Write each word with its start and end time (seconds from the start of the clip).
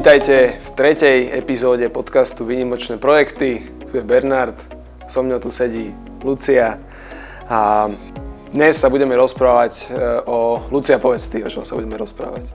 Vítajte 0.00 0.56
v 0.56 0.68
tretej 0.80 1.18
epizóde 1.28 1.84
podcastu 1.92 2.48
Výnimočné 2.48 2.96
projekty. 2.96 3.68
Tu 3.84 4.00
je 4.00 4.04
Bernard, 4.04 4.56
so 5.04 5.20
mnou 5.20 5.36
tu 5.36 5.52
sedí 5.52 5.92
Lucia 6.24 6.80
a 7.44 7.92
dnes 8.48 8.80
sa 8.80 8.88
budeme 8.88 9.12
rozprávať 9.12 9.72
e, 9.76 9.84
o... 10.24 10.64
Lucia, 10.72 10.96
povedz 10.96 11.28
ty, 11.28 11.44
o 11.44 11.52
čom 11.52 11.68
sa 11.68 11.76
budeme 11.76 12.00
rozprávať. 12.00 12.48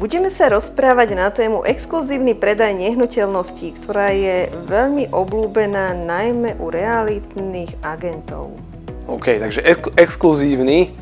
Budeme 0.00 0.32
sa 0.32 0.48
rozprávať 0.48 1.08
na 1.12 1.28
tému 1.28 1.68
exkluzívny 1.68 2.32
predaj 2.32 2.80
nehnuteľností, 2.80 3.84
ktorá 3.84 4.16
je 4.16 4.48
veľmi 4.72 5.12
oblúbená 5.12 5.92
najmä 5.92 6.56
u 6.56 6.72
realitných 6.72 7.76
agentov. 7.84 8.56
OK, 9.04 9.36
takže 9.36 9.60
ex- 9.68 9.92
exkluzívny 10.00 10.96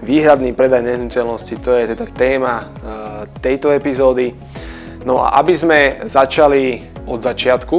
výhradný 0.00 0.56
predaj 0.56 0.88
nehnuteľnosti, 0.88 1.60
to 1.60 1.76
je 1.76 1.92
teda 1.92 2.08
téma 2.16 2.54
uh, 2.64 3.28
tejto 3.44 3.68
epizódy. 3.76 4.32
No 5.04 5.24
a 5.24 5.40
aby 5.40 5.56
sme 5.56 5.80
začali 6.04 6.84
od 7.08 7.24
začiatku, 7.24 7.78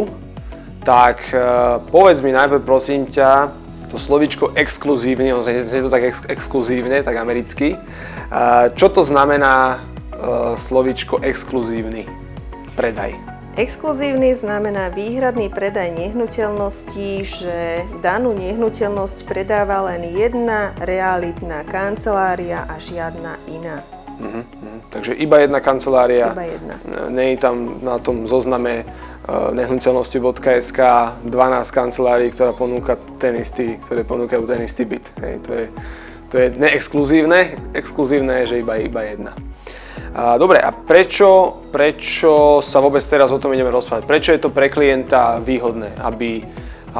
tak 0.81 1.21
uh, 1.34 1.77
povedz 1.94 2.25
mi 2.25 2.34
najprv 2.34 2.66
prosím 2.66 3.05
ťa 3.05 3.53
to 3.94 3.99
slovičko 3.99 4.55
exkluzívne, 4.57 5.35
ono 5.35 5.45
je 5.45 5.84
to 5.84 5.91
tak 5.91 6.03
ex- 6.07 6.25
exkluzívne, 6.25 7.03
tak 7.05 7.20
americky. 7.20 7.75
Uh, 7.75 8.73
čo 8.73 8.89
to 8.89 9.05
znamená 9.05 9.77
uh, 9.77 10.57
slovičko 10.57 11.21
exkluzívny 11.21 12.09
predaj? 12.73 13.13
Exkluzívny 13.59 14.31
znamená 14.31 14.95
výhradný 14.95 15.52
predaj 15.52 15.91
nehnuteľností, 15.91 17.27
že 17.27 17.83
danú 17.99 18.31
nehnuteľnosť 18.31 19.27
predáva 19.27 19.91
len 19.91 20.08
jedna 20.08 20.72
realitná 20.80 21.67
kancelária 21.67 22.63
a 22.63 22.80
žiadna 22.80 23.35
iná. 23.52 23.83
Uh-huh. 24.23 24.70
Takže 24.92 25.16
iba 25.16 25.39
jedna 25.39 25.64
kancelária. 25.64 26.36
Iba 26.36 26.45
jedna. 26.52 26.75
Nie 27.16 27.34
je 27.34 27.39
tam 27.39 27.80
na 27.80 27.95
tom 27.95 28.28
zozname 28.28 28.84
uh, 28.84 29.56
nehnuteľnosti.sk 29.56 30.80
12 31.23 31.31
kancelárií, 31.72 32.28
ktorá 32.36 32.52
ponúka 32.52 33.00
ten 33.16 33.39
istý, 33.39 33.80
ktoré 33.88 34.03
ponúkajú 34.03 34.44
ten 34.44 34.59
istý 34.67 34.84
byt. 34.84 35.16
Hej, 35.23 35.34
to 35.47 35.52
je, 35.56 35.66
to 36.28 36.36
je 36.36 36.47
neexkluzívne, 36.59 37.56
exkluzívne 37.72 38.44
je, 38.44 38.45
že 38.52 38.56
iba, 38.59 38.75
iba 38.84 39.02
jedna. 39.08 39.31
Dobre, 40.12 40.59
a 40.59 40.75
prečo, 40.75 41.64
prečo 41.72 42.59
sa 42.59 42.84
vôbec 42.84 43.00
teraz 43.00 43.31
o 43.31 43.39
tom 43.39 43.56
ideme 43.56 43.72
rozprávať? 43.72 44.03
Prečo 44.03 44.30
je 44.36 44.44
to 44.44 44.52
pre 44.52 44.67
klienta 44.67 45.39
výhodné, 45.39 45.88
aby, 46.03 46.44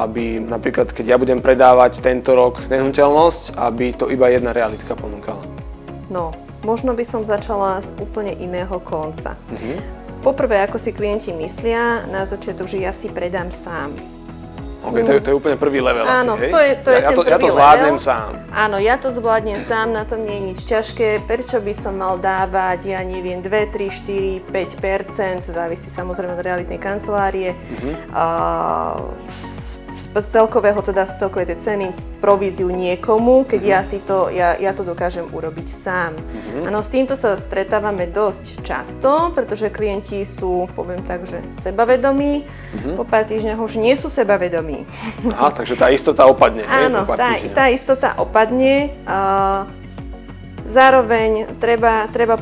aby 0.00 0.40
napríklad, 0.40 0.96
keď 0.96 1.12
ja 1.12 1.20
budem 1.20 1.44
predávať 1.44 2.00
tento 2.00 2.32
rok 2.32 2.64
nehnuteľnosť, 2.72 3.60
aby 3.60 3.92
to 3.92 4.08
iba 4.08 4.32
jedna 4.32 4.56
realitka 4.56 4.96
ponúkala? 4.96 5.44
No, 6.08 6.32
možno 6.62 6.94
by 6.94 7.04
som 7.06 7.22
začala 7.26 7.82
z 7.82 7.94
úplne 7.98 8.34
iného 8.38 8.78
konca. 8.82 9.38
Mhm. 9.50 10.02
Poprvé, 10.22 10.62
ako 10.62 10.78
si 10.78 10.94
klienti 10.94 11.34
myslia, 11.34 12.06
na 12.06 12.22
začiatok, 12.22 12.70
že 12.70 12.78
ja 12.78 12.94
si 12.94 13.10
predám 13.10 13.50
sám. 13.50 13.90
OK, 14.82 14.98
to 15.06 15.12
je, 15.14 15.20
to 15.22 15.28
je 15.30 15.36
úplne 15.38 15.54
prvý 15.54 15.78
level 15.78 16.02
Áno, 16.02 16.34
asi, 16.34 16.46
hej? 16.46 16.50
to 16.50 16.58
je, 16.58 16.70
to 16.82 16.88
je 16.90 16.98
ja, 16.98 17.06
ten 17.06 17.14
ja 17.14 17.18
to, 17.18 17.22
prvý 17.22 17.30
ja 17.30 17.38
to 17.38 17.48
zvládnem 17.54 17.96
level. 17.98 18.06
sám. 18.10 18.30
Áno, 18.50 18.76
ja 18.82 18.94
to 18.98 19.08
zvládnem 19.14 19.60
sám, 19.62 19.86
na 19.94 20.02
tom 20.02 20.26
nie 20.26 20.34
je 20.34 20.42
nič 20.42 20.60
ťažké. 20.66 21.08
Prečo 21.22 21.62
by 21.62 21.74
som 21.74 21.94
mal 22.02 22.18
dávať, 22.18 22.90
ja 22.90 22.98
neviem, 23.06 23.38
2, 23.38 23.46
3, 23.46 24.42
4, 24.50 24.50
5% 24.50 25.54
závisí 25.54 25.86
samozrejme 25.86 26.34
od 26.34 26.42
realitnej 26.42 26.82
kancelárie. 26.82 27.54
Mm-hmm. 27.54 27.94
Uh, 28.10 29.71
z 30.08 30.26
celkového, 30.26 30.80
teda 30.82 31.06
z 31.06 31.26
celkovej 31.26 31.54
tej 31.54 31.58
ceny 31.60 31.86
províziu 32.22 32.70
niekomu, 32.70 33.42
keď 33.44 33.62
ja 33.62 33.80
si 33.82 33.98
to, 33.98 34.30
ja, 34.30 34.54
ja 34.54 34.70
to 34.70 34.86
dokážem 34.86 35.26
urobiť 35.26 35.66
sám. 35.66 36.14
Mm-hmm. 36.14 36.70
S 36.78 36.88
týmto 36.90 37.14
sa 37.18 37.34
stretávame 37.34 38.06
dosť 38.06 38.62
často, 38.62 39.34
pretože 39.34 39.74
klienti 39.74 40.22
sú, 40.22 40.70
poviem 40.78 41.02
tak, 41.02 41.26
že 41.26 41.42
sebavedomí, 41.54 42.46
mm-hmm. 42.46 42.94
po 42.94 43.02
pár 43.02 43.26
týždňoch 43.26 43.58
už 43.58 43.82
nie 43.82 43.98
sú 43.98 44.06
sebavedomí. 44.06 44.86
Aha, 45.34 45.50
takže 45.50 45.74
tá 45.74 45.90
istota 45.90 46.26
opadne. 46.30 46.62
Áno, 46.66 47.02
tá, 47.10 47.38
tá 47.50 47.66
istota 47.70 48.14
opadne. 48.18 48.94
Uh, 49.02 49.81
Zároveň 50.62 51.58
treba, 51.58 52.06
treba 52.08 52.38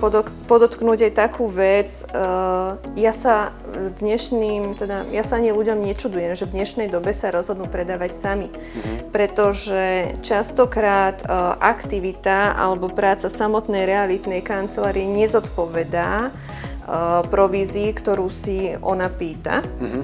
podotknúť 0.47 1.09
aj 1.09 1.13
takú 1.17 1.49
vec, 1.49 2.05
uh, 2.13 2.77
ja 2.93 3.17
sa 3.17 3.57
dnešným, 3.99 4.77
teda 4.77 5.09
ja 5.09 5.25
sa 5.25 5.41
ani 5.41 5.57
ľuďom 5.57 5.81
nečudujem, 5.81 6.37
že 6.37 6.45
v 6.45 6.61
dnešnej 6.61 6.93
dobe 6.93 7.17
sa 7.17 7.33
rozhodnú 7.33 7.67
predávať 7.67 8.13
sami, 8.13 8.49
mm-hmm. 8.53 9.09
pretože 9.09 10.15
častokrát 10.21 11.25
uh, 11.25 11.57
aktivita 11.59 12.61
alebo 12.61 12.93
práca 12.93 13.33
samotnej 13.33 13.89
realitnej 13.89 14.45
kancelárie 14.45 15.09
nezodpovedá 15.09 16.29
uh, 16.29 17.25
provízii, 17.25 17.97
ktorú 17.97 18.29
si 18.29 18.77
ona 18.85 19.09
pýta. 19.09 19.65
Mm-hmm. 19.65 20.03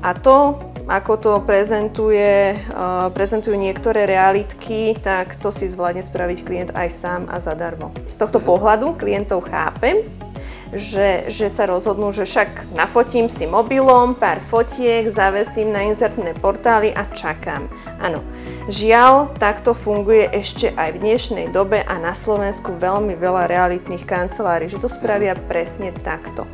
A 0.00 0.10
to 0.16 0.56
ako 0.86 1.12
to 1.18 1.32
prezentuje, 1.46 2.54
uh, 2.54 3.08
prezentujú 3.14 3.54
niektoré 3.54 4.06
realitky, 4.06 4.98
tak 4.98 5.38
to 5.38 5.54
si 5.54 5.70
zvládne 5.70 6.02
spraviť 6.02 6.38
klient 6.42 6.70
aj 6.74 6.88
sám 6.90 7.20
a 7.30 7.38
zadarmo. 7.38 7.94
Z 8.10 8.18
tohto 8.18 8.42
pohľadu 8.42 8.98
klientov 8.98 9.46
chápem, 9.46 10.02
že, 10.72 11.28
že 11.28 11.52
sa 11.52 11.68
rozhodnú, 11.68 12.16
že 12.16 12.24
však 12.24 12.72
nafotím 12.72 13.28
si 13.28 13.44
mobilom 13.44 14.16
pár 14.16 14.40
fotiek, 14.40 15.04
zavesím 15.12 15.68
na 15.68 15.84
inzertné 15.84 16.32
portály 16.40 16.96
a 16.96 17.04
čakám. 17.12 17.68
Áno, 18.00 18.24
žiaľ, 18.72 19.36
takto 19.36 19.76
funguje 19.76 20.32
ešte 20.32 20.72
aj 20.72 20.96
v 20.96 21.02
dnešnej 21.04 21.46
dobe 21.52 21.84
a 21.84 22.00
na 22.00 22.16
Slovensku 22.16 22.72
veľmi 22.80 23.12
veľa 23.20 23.52
realitných 23.52 24.08
kancelárií, 24.08 24.72
že 24.72 24.80
to 24.80 24.88
spravia 24.88 25.36
presne 25.36 25.92
takto. 25.92 26.48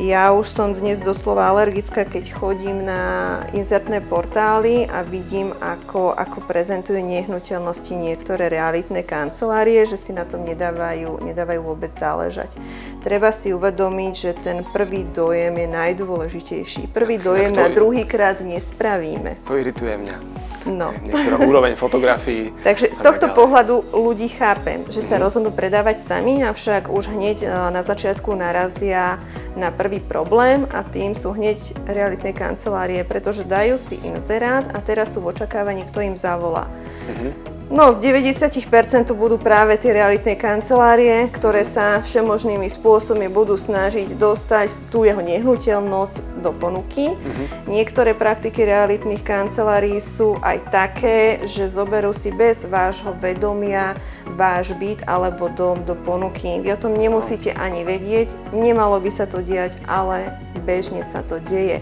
Ja 0.00 0.32
už 0.32 0.48
som 0.48 0.72
dnes 0.72 1.04
doslova 1.04 1.52
alergická, 1.52 2.08
keď 2.08 2.32
chodím 2.32 2.88
na 2.88 3.44
inzertné 3.52 4.00
portály 4.00 4.88
a 4.88 5.04
vidím, 5.04 5.52
ako, 5.60 6.16
ako 6.16 6.48
prezentujú 6.48 6.96
nehnuteľnosti 6.96 7.92
niektoré 7.92 8.48
realitné 8.48 9.04
kancelárie, 9.04 9.84
že 9.84 10.00
si 10.00 10.16
na 10.16 10.24
tom 10.24 10.48
nedávajú, 10.48 11.20
nedávajú 11.20 11.60
vôbec 11.60 11.92
záležať. 11.92 12.56
Treba 13.04 13.36
si 13.36 13.52
uvedomiť, 13.52 14.12
že 14.16 14.32
ten 14.40 14.64
prvý 14.64 15.04
dojem 15.12 15.60
je 15.60 15.68
najdôležitejší. 15.68 16.88
Prvý 16.88 17.20
dojem 17.20 17.52
na 17.52 17.68
druhýkrát 17.68 18.40
nespravíme. 18.40 19.44
To 19.44 19.60
irituje 19.60 19.92
mňa. 19.92 20.31
No. 20.66 20.94
Niektorá 21.02 21.42
úroveň 21.42 21.74
fotografií. 21.74 22.54
Takže 22.66 22.94
z 22.94 23.00
tohto 23.02 23.30
pohľadu 23.34 23.94
ľudí 23.94 24.30
chápem, 24.30 24.86
že 24.86 25.02
sa 25.02 25.18
mm. 25.18 25.22
rozhodnú 25.22 25.50
predávať 25.50 25.98
sami, 26.02 26.42
avšak 26.42 26.86
už 26.90 27.10
hneď 27.10 27.38
e, 27.42 27.46
na 27.50 27.82
začiatku 27.82 28.30
narazia 28.34 29.18
na 29.58 29.74
prvý 29.74 29.98
problém 29.98 30.64
a 30.70 30.86
tým 30.86 31.18
sú 31.18 31.34
hneď 31.34 31.74
realitné 31.84 32.32
kancelárie, 32.32 33.02
pretože 33.02 33.42
dajú 33.44 33.76
si 33.76 33.98
inzerát 34.00 34.70
a 34.72 34.78
teraz 34.80 35.14
sú 35.14 35.20
v 35.20 35.34
očakávaní, 35.34 35.84
kto 35.90 36.00
im 36.02 36.16
zavolá. 36.16 36.70
Mm-hmm. 37.10 37.51
No, 37.72 37.88
z 37.88 38.04
90% 38.04 39.16
budú 39.16 39.40
práve 39.40 39.80
tie 39.80 39.96
realitné 39.96 40.36
kancelárie, 40.36 41.24
ktoré 41.32 41.64
sa 41.64 42.04
všemožnými 42.04 42.68
spôsobmi 42.68 43.32
budú 43.32 43.56
snažiť 43.56 44.12
dostať 44.20 44.92
tú 44.92 45.08
jeho 45.08 45.24
nehnuteľnosť 45.24 46.44
do 46.44 46.52
ponuky. 46.52 47.16
Uh-huh. 47.16 47.46
Niektoré 47.72 48.12
praktiky 48.12 48.68
realitných 48.68 49.24
kancelárií 49.24 50.04
sú 50.04 50.36
aj 50.44 50.68
také, 50.68 51.40
že 51.48 51.64
zoberú 51.64 52.12
si 52.12 52.28
bez 52.28 52.68
vášho 52.68 53.16
vedomia 53.16 53.96
váš 54.36 54.76
byt 54.76 55.08
alebo 55.08 55.48
dom 55.48 55.80
do 55.88 55.96
ponuky. 55.96 56.60
Vy 56.60 56.76
o 56.76 56.82
tom 56.84 56.92
nemusíte 56.92 57.56
ani 57.56 57.88
vedieť, 57.88 58.36
nemalo 58.52 59.00
by 59.00 59.08
sa 59.08 59.24
to 59.24 59.40
diať, 59.40 59.80
ale 59.88 60.36
bežne 60.68 61.00
sa 61.08 61.24
to 61.24 61.40
deje. 61.40 61.80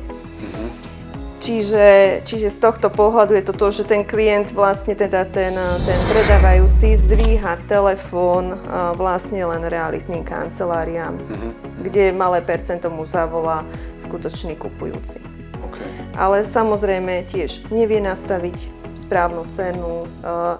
Čiže, 1.40 2.20
čiže 2.28 2.52
z 2.52 2.58
tohto 2.60 2.92
pohľadu 2.92 3.32
je 3.32 3.44
to 3.48 3.56
to, 3.56 3.66
že 3.72 3.88
ten 3.88 4.04
klient 4.04 4.52
vlastne 4.52 4.92
teda 4.92 5.24
ten, 5.24 5.56
ten 5.56 6.00
predávajúci 6.12 7.00
zdvíha 7.00 7.64
telefón 7.64 8.60
vlastne 9.00 9.40
len 9.48 9.64
realitným 9.64 10.20
kanceláriám, 10.20 11.16
mm-hmm. 11.16 11.52
kde 11.80 12.12
malé 12.12 12.44
percento 12.44 12.92
mu 12.92 13.08
zavolá 13.08 13.64
skutočný 14.04 14.52
kupujúci. 14.60 15.24
Okay. 15.64 15.88
Ale 16.20 16.44
samozrejme 16.44 17.24
tiež 17.24 17.72
nevie 17.72 18.04
nastaviť 18.04 18.76
správnu 19.00 19.48
cenu, 19.48 20.04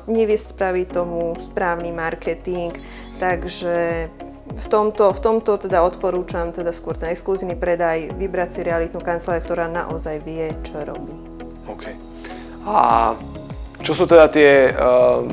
nevie 0.08 0.40
spraviť 0.40 0.86
tomu 0.96 1.36
správny 1.44 1.92
marketing, 1.92 2.72
takže 3.20 4.08
v 4.50 4.66
tomto, 4.66 5.14
v 5.14 5.20
tomto 5.20 5.56
teda 5.56 5.82
odporúčam 5.86 6.50
teda 6.50 6.74
skôr 6.74 6.98
ten 6.98 7.14
exkluzívny 7.14 7.54
predaj, 7.54 8.10
vybrať 8.18 8.48
si 8.50 8.60
realitnú 8.66 8.98
kanceláriu, 8.98 9.44
ktorá 9.46 9.70
naozaj 9.70 10.22
vie, 10.26 10.50
čo 10.66 10.82
robí. 10.82 11.14
OK. 11.70 11.94
A 12.66 13.14
čo 13.80 13.92
sú 13.96 14.04
teda 14.04 14.28
tie, 14.28 14.74
uh, 14.74 15.24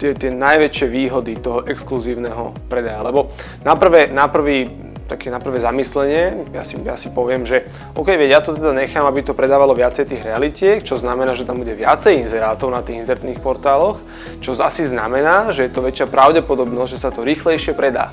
tie, 0.00 0.16
tie 0.16 0.30
najväčšie 0.32 0.86
výhody 0.88 1.38
toho 1.38 1.62
exkluzívneho 1.68 2.56
predaja? 2.66 3.04
Lebo 3.04 3.36
na, 3.62 3.76
prvé, 3.76 4.10
na 4.10 4.26
prvý 4.26 4.85
také 5.06 5.30
na 5.30 5.38
prvé 5.38 5.62
zamyslenie, 5.62 6.50
ja 6.50 6.66
si, 6.66 6.74
ja 6.82 6.98
si 6.98 7.08
poviem, 7.08 7.46
že 7.46 7.62
OK, 7.94 8.10
veď 8.10 8.28
ja 8.28 8.40
to 8.42 8.58
teda 8.58 8.74
nechám, 8.74 9.06
aby 9.06 9.22
to 9.22 9.32
predávalo 9.32 9.70
viacej 9.72 10.04
tých 10.04 10.22
realitiek, 10.22 10.82
čo 10.82 10.98
znamená, 10.98 11.32
že 11.32 11.46
tam 11.46 11.62
bude 11.62 11.72
viacej 11.72 12.26
inzerátov 12.26 12.74
na 12.74 12.82
tých 12.82 13.06
inzertných 13.06 13.38
portáloch, 13.38 14.02
čo 14.42 14.58
asi 14.58 14.82
znamená, 14.82 15.54
že 15.54 15.66
je 15.66 15.72
to 15.72 15.80
väčšia 15.80 16.10
pravdepodobnosť, 16.10 16.90
že 16.90 17.02
sa 17.02 17.14
to 17.14 17.22
rýchlejšie 17.22 17.72
predá. 17.72 18.10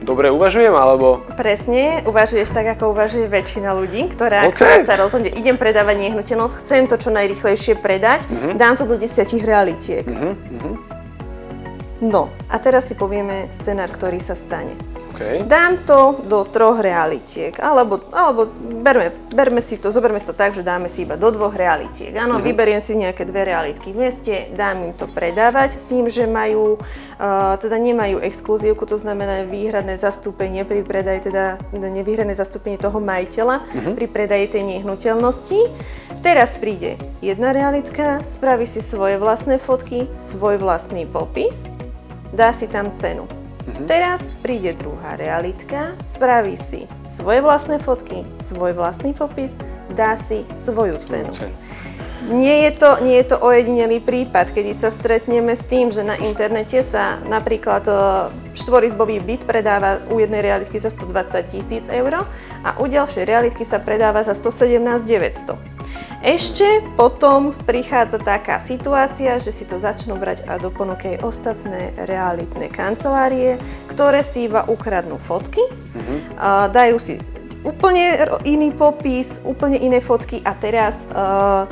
dobre 0.00 0.26
uvažujem, 0.32 0.74
alebo... 0.74 1.22
Presne, 1.38 2.02
uvažuješ 2.02 2.50
tak, 2.50 2.74
ako 2.74 2.90
uvažuje 2.90 3.30
väčšina 3.30 3.70
ľudí, 3.70 4.10
ktorá, 4.10 4.50
OK. 4.50 4.58
ktorá 4.58 4.82
sa 4.82 4.98
rozhodne, 4.98 5.30
idem 5.30 5.54
predávať 5.54 6.10
nehnuteľnosť, 6.10 6.66
chcem 6.66 6.90
to 6.90 6.98
čo 6.98 7.14
najrychlejšie 7.14 7.78
predať, 7.78 8.26
Mhm. 8.26 8.58
dám 8.58 8.74
to 8.74 8.90
do 8.90 8.98
desiatich 8.98 9.44
realitiek. 9.46 10.02
No, 12.00 12.32
a 12.48 12.56
teraz 12.58 12.88
si 12.88 12.96
povieme 12.96 13.52
scenár, 13.52 13.92
ktorý 13.92 14.18
sa 14.24 14.32
stane. 14.32 14.72
OK. 15.20 15.44
Dám 15.44 15.84
to 15.84 16.16
do 16.24 16.48
troch 16.48 16.80
realitiek, 16.80 17.52
alebo, 17.60 18.00
alebo 18.08 18.48
berme, 18.80 19.12
berme 19.28 19.60
si 19.60 19.76
to, 19.76 19.92
zoberme 19.92 20.16
si 20.16 20.24
to 20.24 20.32
tak, 20.32 20.56
že 20.56 20.64
dáme 20.64 20.88
si 20.88 21.04
iba 21.04 21.20
do 21.20 21.28
dvoch 21.28 21.52
realitiek. 21.52 22.16
Áno, 22.16 22.40
vyberiem 22.40 22.80
si 22.80 22.96
nejaké 22.96 23.28
dve 23.28 23.44
realitky 23.44 23.92
v 23.92 24.08
meste, 24.08 24.48
dám 24.56 24.80
im 24.80 24.92
to 24.96 25.04
predávať 25.04 25.76
s 25.76 25.84
tým, 25.84 26.08
že 26.08 26.24
majú, 26.24 26.80
uh, 27.20 27.54
teda 27.60 27.76
nemajú 27.76 28.24
exkluzívku, 28.24 28.88
to 28.88 28.96
znamená 28.96 29.44
výhradné 29.44 30.00
zastúpenie 30.00 30.64
pri 30.64 30.80
predaji, 30.80 31.28
teda 31.28 31.60
nevýhradné 31.76 32.32
zastúpenie 32.32 32.80
toho 32.80 32.96
majiteľa 32.96 33.60
pri 33.92 34.06
predaji 34.08 34.46
tej 34.48 34.62
nehnuteľnosti. 34.64 35.60
Teraz 36.24 36.56
príde 36.56 36.96
jedna 37.20 37.52
realitka, 37.52 38.24
spraví 38.24 38.64
si 38.64 38.80
svoje 38.80 39.20
vlastné 39.20 39.60
fotky, 39.60 40.08
svoj 40.16 40.60
vlastný 40.60 41.04
popis, 41.04 41.68
dá 42.32 42.52
si 42.52 42.68
tam 42.68 42.92
cenu. 42.92 43.39
Teraz 43.86 44.38
príde 44.38 44.76
druhá 44.76 45.16
realitka, 45.18 45.94
spraví 46.04 46.54
si 46.54 46.86
svoje 47.06 47.42
vlastné 47.42 47.82
fotky, 47.82 48.22
svoj 48.42 48.76
vlastný 48.76 49.14
popis, 49.16 49.54
dá 49.94 50.14
si 50.18 50.46
svoju 50.54 50.98
cenu. 51.02 51.32
Cenu. 51.32 51.54
Nie 52.30 52.68
je, 52.68 52.72
to, 52.76 53.00
nie 53.00 53.16
je 53.16 53.32
to 53.32 53.40
ojedinelý 53.40 54.04
prípad, 54.04 54.52
kedy 54.52 54.76
sa 54.76 54.92
stretneme 54.92 55.56
s 55.56 55.64
tým, 55.64 55.88
že 55.88 56.04
na 56.04 56.20
internete 56.20 56.84
sa 56.84 57.16
napríklad 57.24 57.82
e, 57.88 57.92
štvorizbový 58.60 59.24
byt 59.24 59.48
predáva 59.48 60.04
u 60.12 60.20
jednej 60.20 60.44
realitky 60.44 60.76
za 60.76 60.92
120 60.92 61.48
tisíc 61.48 61.88
eur 61.88 62.28
a 62.60 62.76
u 62.76 62.84
ďalšej 62.84 63.24
realitky 63.24 63.64
sa 63.64 63.80
predáva 63.80 64.20
za 64.20 64.36
117 64.36 65.08
900. 65.08 65.69
Ešte 66.20 66.84
potom 67.00 67.56
prichádza 67.64 68.20
taká 68.20 68.60
situácia, 68.60 69.40
že 69.40 69.50
si 69.50 69.64
to 69.64 69.80
začnú 69.80 70.20
brať 70.20 70.44
a 70.44 70.60
do 70.60 70.68
ponuky 70.68 71.16
aj 71.16 71.24
ostatné 71.24 71.96
realitné 72.04 72.68
kancelárie, 72.68 73.56
ktoré 73.88 74.20
si 74.20 74.46
iba 74.46 74.68
ukradnú 74.68 75.16
fotky, 75.16 75.64
a 76.36 76.68
dajú 76.68 76.96
si 77.00 77.14
úplne 77.64 78.24
iný 78.48 78.72
popis, 78.72 79.40
úplne 79.44 79.76
iné 79.76 80.00
fotky 80.00 80.40
a 80.44 80.52
teraz 80.56 81.04
uh, 81.12 81.68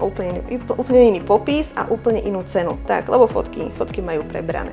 úplne, 0.00 0.42
úplne 0.74 1.14
iný 1.14 1.20
popis 1.20 1.70
a 1.76 1.86
úplne 1.86 2.24
inú 2.24 2.42
cenu. 2.42 2.80
Tak, 2.88 3.06
lebo 3.06 3.28
fotky, 3.28 3.70
fotky 3.76 4.00
majú 4.00 4.24
prebrané. 4.26 4.72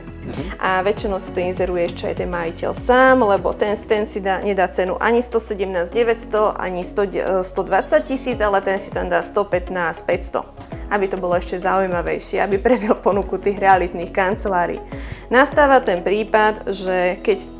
A 0.59 0.83
väčšinou 0.83 1.19
si 1.19 1.31
to 1.31 1.39
inzeruje 1.39 1.87
ešte 1.87 2.11
aj 2.11 2.15
ten 2.19 2.29
majiteľ 2.31 2.71
sám, 2.75 3.23
lebo 3.23 3.55
ten, 3.55 3.75
ten 3.87 4.03
si 4.03 4.19
dá, 4.19 4.43
nedá 4.43 4.67
cenu 4.67 4.99
ani 4.99 5.23
117 5.23 5.93
900, 5.93 6.55
ani 6.59 6.83
100, 6.83 7.15
eh, 7.15 7.43
120 7.43 8.03
tisíc, 8.03 8.37
ale 8.43 8.59
ten 8.59 8.79
si 8.79 8.91
tam 8.91 9.07
dá 9.07 9.23
115 9.23 10.03
500 10.03 10.67
aby 10.87 11.03
to 11.11 11.19
bolo 11.19 11.35
ešte 11.35 11.59
zaujímavejšie, 11.59 12.39
aby 12.39 12.57
prebil 12.65 12.95
ponuku 12.95 13.35
tých 13.39 13.59
realitných 13.59 14.11
kancelárií. 14.11 14.79
Nastáva 15.27 15.83
ten 15.83 15.99
prípad, 15.99 16.71
že 16.71 17.19
keď 17.19 17.57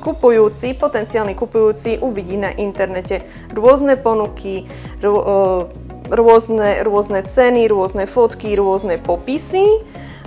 kupujúci, 0.00 0.72
potenciálny 0.80 1.36
kupujúci 1.36 2.00
uvidí 2.00 2.40
na 2.40 2.56
internete 2.56 3.28
rôzne 3.52 4.00
ponuky, 4.00 4.64
rô, 5.04 5.20
rôzne, 6.10 6.82
rôzne 6.82 7.22
ceny, 7.22 7.66
rôzne 7.66 8.04
fotky, 8.04 8.52
rôzne 8.52 8.98
popisy. 8.98 9.64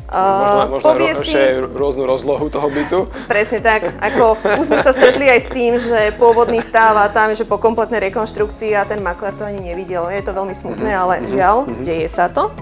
a 0.08 0.22
Možno, 0.22 0.64
možno 0.72 0.86
povie 0.86 1.12
ro- 1.12 1.24
si- 1.24 1.38
rôznu 1.74 2.04
rozlohu 2.04 2.46
toho 2.48 2.68
bytu. 2.68 3.00
Presne 3.26 3.60
tak, 3.60 3.98
ako 3.98 4.24
už 4.56 4.66
sme 4.68 4.80
sa 4.80 4.92
stretli 4.92 5.26
aj 5.26 5.40
s 5.40 5.50
tým, 5.50 5.74
že 5.76 6.14
pôvodný 6.14 6.62
stáv 6.62 6.96
a 6.96 7.10
tam, 7.10 7.34
že 7.34 7.44
po 7.44 7.58
kompletnej 7.58 7.98
rekonštrukcii 8.04 8.74
a 8.74 8.86
ten 8.86 9.00
makler 9.00 9.34
to 9.34 9.44
ani 9.44 9.60
nevidel. 9.64 10.06
Je 10.08 10.22
to 10.22 10.32
veľmi 10.32 10.54
smutné, 10.54 10.92
ale 10.92 11.26
žiaľ, 11.28 11.66
deje 11.80 12.06
sa 12.08 12.30
to. 12.30 12.54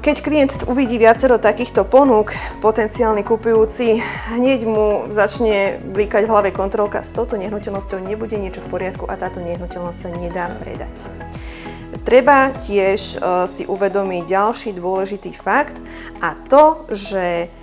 Keď 0.00 0.16
klient 0.26 0.52
uvidí 0.66 0.98
viacero 0.98 1.38
takýchto 1.38 1.86
ponúk, 1.86 2.34
potenciálny 2.58 3.22
kupujúci, 3.22 4.02
hneď 4.34 4.66
mu 4.66 5.06
začne 5.14 5.78
blíkať 5.78 6.26
v 6.26 6.32
hlave 6.34 6.50
kontrolka, 6.50 7.06
s 7.06 7.14
touto 7.14 7.38
nehnuteľnosťou 7.38 8.02
nebude 8.02 8.34
niečo 8.34 8.58
v 8.58 8.70
poriadku 8.74 9.06
a 9.06 9.14
táto 9.14 9.38
nehnuteľnosť 9.38 9.98
sa 10.02 10.10
nedá 10.10 10.50
predať. 10.58 11.06
Treba 12.02 12.50
tiež 12.58 13.22
uh, 13.22 13.46
si 13.46 13.70
uvedomiť 13.70 14.26
ďalší 14.26 14.70
dôležitý 14.74 15.38
fakt 15.38 15.78
a 16.18 16.34
to, 16.50 16.90
že 16.90 17.54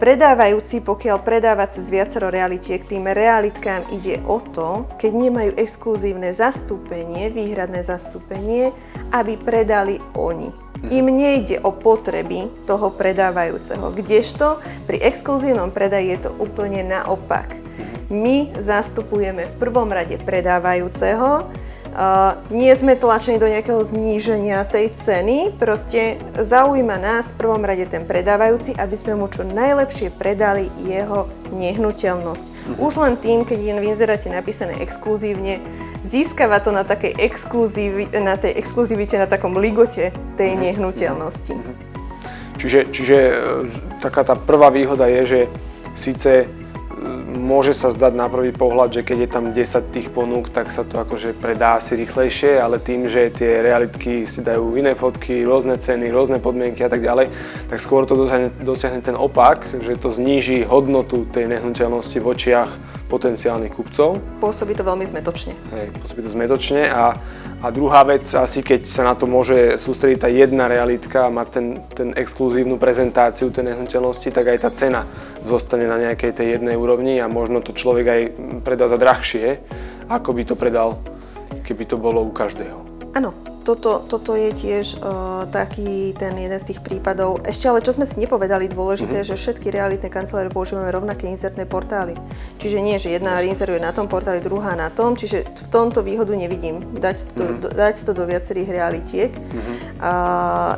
predávajúci, 0.00 0.80
pokiaľ 0.80 1.20
predáva 1.20 1.68
cez 1.68 1.92
viacero 1.92 2.32
realitiek, 2.32 2.80
tým 2.80 3.04
realitkám 3.04 3.84
ide 3.92 4.24
o 4.24 4.40
to, 4.40 4.88
keď 4.96 5.12
nemajú 5.12 5.50
exkluzívne 5.60 6.32
zastúpenie, 6.32 7.28
výhradné 7.28 7.84
zastúpenie, 7.84 8.72
aby 9.12 9.36
predali 9.36 10.00
oni. 10.16 10.48
Im 10.88 11.12
nejde 11.12 11.60
o 11.60 11.76
potreby 11.76 12.48
toho 12.64 12.88
predávajúceho, 12.96 13.92
kdežto 13.92 14.64
pri 14.88 15.04
exkluzívnom 15.04 15.68
predaji 15.68 16.16
je 16.16 16.18
to 16.24 16.30
úplne 16.40 16.80
naopak. 16.88 17.52
My 18.08 18.48
zastupujeme 18.56 19.44
v 19.44 19.54
prvom 19.60 19.92
rade 19.92 20.16
predávajúceho, 20.16 21.52
Uh, 21.90 22.38
nie 22.54 22.70
sme 22.78 22.94
tlačení 22.94 23.42
do 23.42 23.50
nejakého 23.50 23.82
zníženia 23.82 24.62
tej 24.62 24.94
ceny, 24.94 25.58
proste 25.58 26.22
zaujíma 26.38 27.02
nás 27.02 27.34
v 27.34 27.38
prvom 27.42 27.66
rade 27.66 27.82
ten 27.90 28.06
predávajúci, 28.06 28.78
aby 28.78 28.94
sme 28.94 29.18
mu 29.18 29.26
čo 29.26 29.42
najlepšie 29.42 30.14
predali 30.14 30.70
jeho 30.86 31.26
nehnuteľnosť. 31.50 32.78
Už 32.78 32.92
len 32.94 33.18
tým, 33.18 33.42
keď 33.42 33.58
je 33.58 33.72
v 33.74 33.88
inzeráte 33.90 34.30
napísané 34.30 34.78
exkluzívne, 34.78 35.58
získava 36.06 36.62
to 36.62 36.70
na, 36.70 36.86
takej 36.86 37.10
exkluzívi, 37.18 38.14
na 38.14 38.38
tej 38.38 38.54
exkluzivite, 38.54 39.18
na 39.18 39.26
takom 39.26 39.58
ligote 39.58 40.14
tej 40.38 40.50
nehnuteľnosti. 40.56 41.58
Čiže, 42.60 42.80
čiže 42.92 43.16
e, 43.16 43.34
taká 44.04 44.22
tá 44.22 44.36
prvá 44.36 44.68
výhoda 44.68 45.08
je, 45.08 45.22
že 45.26 45.40
síce 45.96 46.46
môže 47.50 47.74
sa 47.74 47.90
zdať 47.90 48.14
na 48.14 48.30
prvý 48.30 48.54
pohľad, 48.54 48.94
že 48.94 49.02
keď 49.02 49.18
je 49.26 49.28
tam 49.28 49.44
10 49.50 49.90
tých 49.90 50.14
ponúk, 50.14 50.54
tak 50.54 50.70
sa 50.70 50.86
to 50.86 51.02
akože 51.02 51.34
predá 51.34 51.82
asi 51.82 51.98
rýchlejšie, 51.98 52.62
ale 52.62 52.78
tým, 52.78 53.10
že 53.10 53.34
tie 53.34 53.58
realitky 53.66 54.22
si 54.22 54.38
dajú 54.38 54.78
iné 54.78 54.94
fotky, 54.94 55.42
rôzne 55.42 55.74
ceny, 55.74 56.14
rôzne 56.14 56.38
podmienky 56.38 56.86
a 56.86 56.90
tak 56.92 57.02
ďalej, 57.02 57.34
tak 57.66 57.82
skôr 57.82 58.06
to 58.06 58.14
dosiahne, 58.14 58.54
dosiahne 58.62 59.02
ten 59.02 59.18
opak, 59.18 59.82
že 59.82 59.98
to 59.98 60.14
zníži 60.14 60.62
hodnotu 60.62 61.26
tej 61.26 61.50
nehnuteľnosti 61.50 62.22
v 62.22 62.26
očiach 62.30 62.70
potenciálnych 63.10 63.74
kupcov. 63.74 64.22
Pôsobí 64.38 64.78
to 64.78 64.86
veľmi 64.86 65.02
zmetočne. 65.02 65.58
Hej, 65.74 65.90
pôsobí 65.98 66.22
to 66.22 66.30
zmetočne 66.30 66.86
a, 66.86 67.18
a 67.60 67.68
druhá 67.68 68.00
vec, 68.08 68.24
asi 68.24 68.64
keď 68.64 68.88
sa 68.88 69.04
na 69.04 69.12
to 69.12 69.28
môže 69.28 69.76
sústrediť 69.76 70.18
tá 70.24 70.32
jedna 70.32 70.64
realitka 70.64 71.28
a 71.28 71.34
mať 71.34 71.48
ten, 71.52 71.66
ten 71.92 72.08
exkluzívnu 72.16 72.80
prezentáciu 72.80 73.52
tej 73.52 73.76
nehnuteľnosti, 73.76 74.32
tak 74.32 74.48
aj 74.48 74.58
tá 74.64 74.70
cena 74.72 75.04
zostane 75.44 75.84
na 75.84 76.00
nejakej 76.00 76.32
tej 76.32 76.46
jednej 76.56 76.80
úrovni 76.80 77.20
a 77.20 77.28
možno 77.28 77.60
to 77.60 77.76
človek 77.76 78.06
aj 78.08 78.22
predá 78.64 78.88
za 78.88 78.96
drahšie, 78.96 79.60
ako 80.08 80.32
by 80.32 80.42
to 80.48 80.56
predal, 80.56 81.04
keby 81.60 81.84
to 81.84 82.00
bolo 82.00 82.24
u 82.24 82.32
každého. 82.32 82.80
Áno, 83.12 83.36
toto, 83.70 84.02
toto 84.02 84.34
je 84.34 84.50
tiež 84.50 84.98
uh, 84.98 85.46
taký 85.46 86.10
ten 86.18 86.34
jeden 86.34 86.58
z 86.58 86.74
tých 86.74 86.82
prípadov. 86.82 87.38
Ešte 87.46 87.70
ale 87.70 87.78
čo 87.86 87.94
sme 87.94 88.02
si 88.02 88.18
nepovedali 88.18 88.66
dôležité, 88.66 89.22
mm-hmm. 89.22 89.30
že 89.30 89.38
všetky 89.38 89.70
realitné 89.70 90.10
kancelárie 90.10 90.50
používame 90.50 90.90
rovnaké 90.90 91.30
inzertné 91.30 91.70
portály. 91.70 92.18
Čiže 92.58 92.82
nie, 92.82 92.98
že 92.98 93.14
jedna 93.14 93.38
inzeruje 93.38 93.78
na 93.78 93.94
tom 93.94 94.10
portáli, 94.10 94.42
druhá 94.42 94.74
na 94.74 94.90
tom, 94.90 95.14
čiže 95.14 95.46
v 95.46 95.68
tomto 95.70 96.02
výhodu 96.02 96.34
nevidím. 96.34 96.82
Dať 96.98 97.30
to, 97.30 97.44
mm-hmm. 97.46 97.62
do, 97.62 97.68
dať 97.70 97.94
to 98.02 98.10
do 98.10 98.24
viacerých 98.26 98.68
realitiek. 98.74 99.30
Mm-hmm. 99.30 99.76
A 100.02 100.12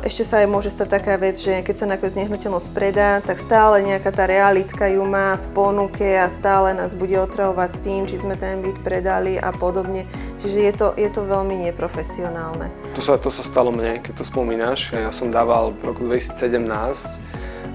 ešte 0.05 0.21
sa 0.21 0.45
aj 0.45 0.47
môže 0.53 0.69
stať 0.69 1.01
taká 1.01 1.17
vec, 1.17 1.41
že 1.41 1.65
keď 1.65 1.75
sa 1.81 1.89
nakoniec 1.89 2.13
nehnuteľnosť 2.13 2.69
predá, 2.77 3.17
tak 3.25 3.41
stále 3.41 3.81
nejaká 3.81 4.13
tá 4.13 4.29
realitka 4.29 4.85
ju 4.85 5.01
má 5.01 5.41
v 5.41 5.47
ponuke 5.57 6.05
a 6.21 6.29
stále 6.29 6.77
nás 6.77 6.93
bude 6.93 7.17
otravovať 7.17 7.69
s 7.73 7.79
tým, 7.81 8.01
či 8.05 8.21
sme 8.21 8.37
ten 8.37 8.61
byt 8.61 8.85
predali 8.85 9.41
a 9.41 9.49
podobne. 9.49 10.05
Čiže 10.43 10.59
je 10.59 10.73
to, 10.75 10.87
je 10.99 11.07
to 11.07 11.23
veľmi 11.23 11.55
neprofesionálne. 11.71 12.67
To 12.93 13.01
sa, 13.01 13.15
to 13.15 13.31
sa 13.31 13.47
stalo 13.47 13.71
mne, 13.71 14.03
keď 14.03 14.19
to 14.19 14.25
spomínaš. 14.27 14.91
Ja 14.91 15.07
som 15.07 15.31
dával 15.31 15.71
v 15.79 15.81
roku 15.87 16.03
2017 16.03 16.67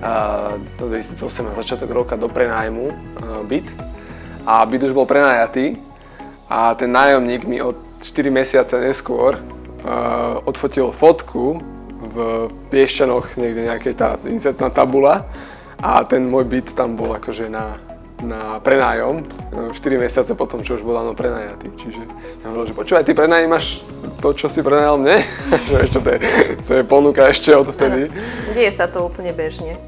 a 0.05 0.13
do 0.77 0.85
2008 0.93 1.49
na 1.49 1.55
začiatok 1.57 1.91
roka 1.91 2.15
do 2.15 2.29
prenájmu 2.29 2.93
byt 3.49 3.67
a 4.47 4.63
byt 4.63 4.85
už 4.85 4.93
bol 4.95 5.09
prenajatý 5.09 5.81
a 6.47 6.77
ten 6.77 6.93
nájomník 6.93 7.49
mi 7.49 7.59
od 7.59 7.75
4 8.05 8.31
mesiace 8.31 8.79
neskôr 8.79 9.41
odfotil 10.47 10.95
fotku 10.95 11.59
v 11.99 12.17
Piešťanoch, 12.71 13.35
niekde 13.35 13.67
nejakej 13.67 13.95
tá 13.99 14.15
insertná 14.29 14.71
tabula 14.71 15.27
a 15.83 16.05
ten 16.07 16.23
môj 16.31 16.47
byt 16.47 16.79
tam 16.79 16.95
bol 16.95 17.11
akože 17.17 17.51
na, 17.51 17.83
na 18.23 18.59
prenájom 18.59 19.23
4 19.73 19.75
mesiace 19.99 20.35
potom, 20.35 20.61
čo 20.67 20.77
už 20.77 20.83
bol 20.83 20.99
áno 20.99 21.15
prenajatý. 21.15 21.71
Čiže 21.79 22.03
ja 22.43 22.47
hovoril, 22.51 22.69
že 22.71 22.75
počúvaj, 22.75 23.05
ty 23.07 23.13
prenajímaš 23.15 23.83
to, 24.19 24.35
čo 24.35 24.47
si 24.51 24.61
prenajal 24.63 24.99
mne? 24.99 25.23
že 25.69 25.75
ešte 25.87 25.99
to 26.03 26.09
je, 26.15 26.19
to 26.67 26.73
je 26.81 26.83
ponuka 26.83 27.23
ešte 27.31 27.55
od 27.55 27.71
vtedy. 27.71 28.11
Deje 28.55 28.73
sa 28.75 28.91
to 28.91 29.07
úplne 29.07 29.31
bežne. 29.31 29.79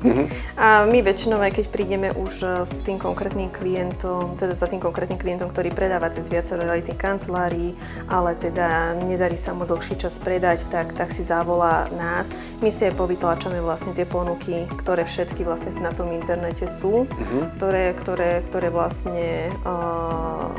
A 0.55 0.87
my 0.87 1.03
väčšinou, 1.03 1.43
aj 1.43 1.59
keď 1.59 1.67
prídeme 1.75 2.09
už 2.15 2.33
e, 2.43 2.47
s 2.63 2.73
tým 2.87 3.03
konkrétnym 3.03 3.51
klientom, 3.51 4.39
teda 4.39 4.55
za 4.55 4.71
tým 4.71 4.79
konkrétnym 4.79 5.19
klientom, 5.19 5.51
ktorý 5.51 5.75
predáva 5.75 6.13
cez 6.15 6.31
viacero 6.31 6.63
realitných 6.63 7.01
kancelárií, 7.01 7.75
ale 8.07 8.39
teda 8.39 8.95
nedarí 9.03 9.35
sa 9.35 9.51
mu 9.51 9.67
dlhší 9.67 9.99
čas 9.99 10.23
predať, 10.23 10.71
tak, 10.71 10.95
tak 10.95 11.11
si 11.11 11.27
zavolá 11.27 11.91
nás. 11.99 12.31
My 12.63 12.71
si 12.71 12.87
aj 12.87 12.95
povytláčame 12.95 13.59
vlastne 13.59 13.97
tie 13.97 14.07
ponuky, 14.07 14.69
ktoré 14.79 15.03
všetky 15.03 15.43
vlastne 15.43 15.75
na 15.83 15.91
tom 15.91 16.13
internete 16.15 16.69
sú, 16.69 17.09
ktoré, 17.57 17.97
ktoré, 17.97 18.20
ktoré 18.49 18.69
vlastne 18.69 19.49
uh, 19.65 20.53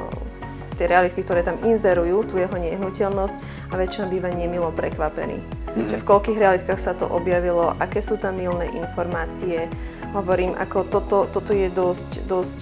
tie 0.75 0.89
realitky, 0.89 1.21
ktoré 1.21 1.45
tam 1.45 1.61
inzerujú, 1.61 2.25
tú 2.25 2.41
jeho 2.41 2.57
nehnuteľnosť 2.57 3.35
a 3.69 3.73
väčšinou 3.77 4.07
býva 4.09 4.33
nemilo 4.33 4.73
prekvapený. 4.73 5.37
Mm-hmm. 5.41 5.89
Že 5.93 5.97
v 6.01 6.07
koľkých 6.07 6.41
realitkách 6.41 6.81
sa 6.81 6.97
to 6.97 7.05
objavilo, 7.07 7.77
aké 7.77 8.01
sú 8.01 8.17
tam 8.17 8.41
milné 8.41 8.67
informácie. 8.75 9.69
Hovorím, 10.11 10.57
ako 10.59 10.89
toto, 10.89 11.17
toto 11.29 11.55
je 11.55 11.71
dosť, 11.71 12.27
dosť 12.27 12.59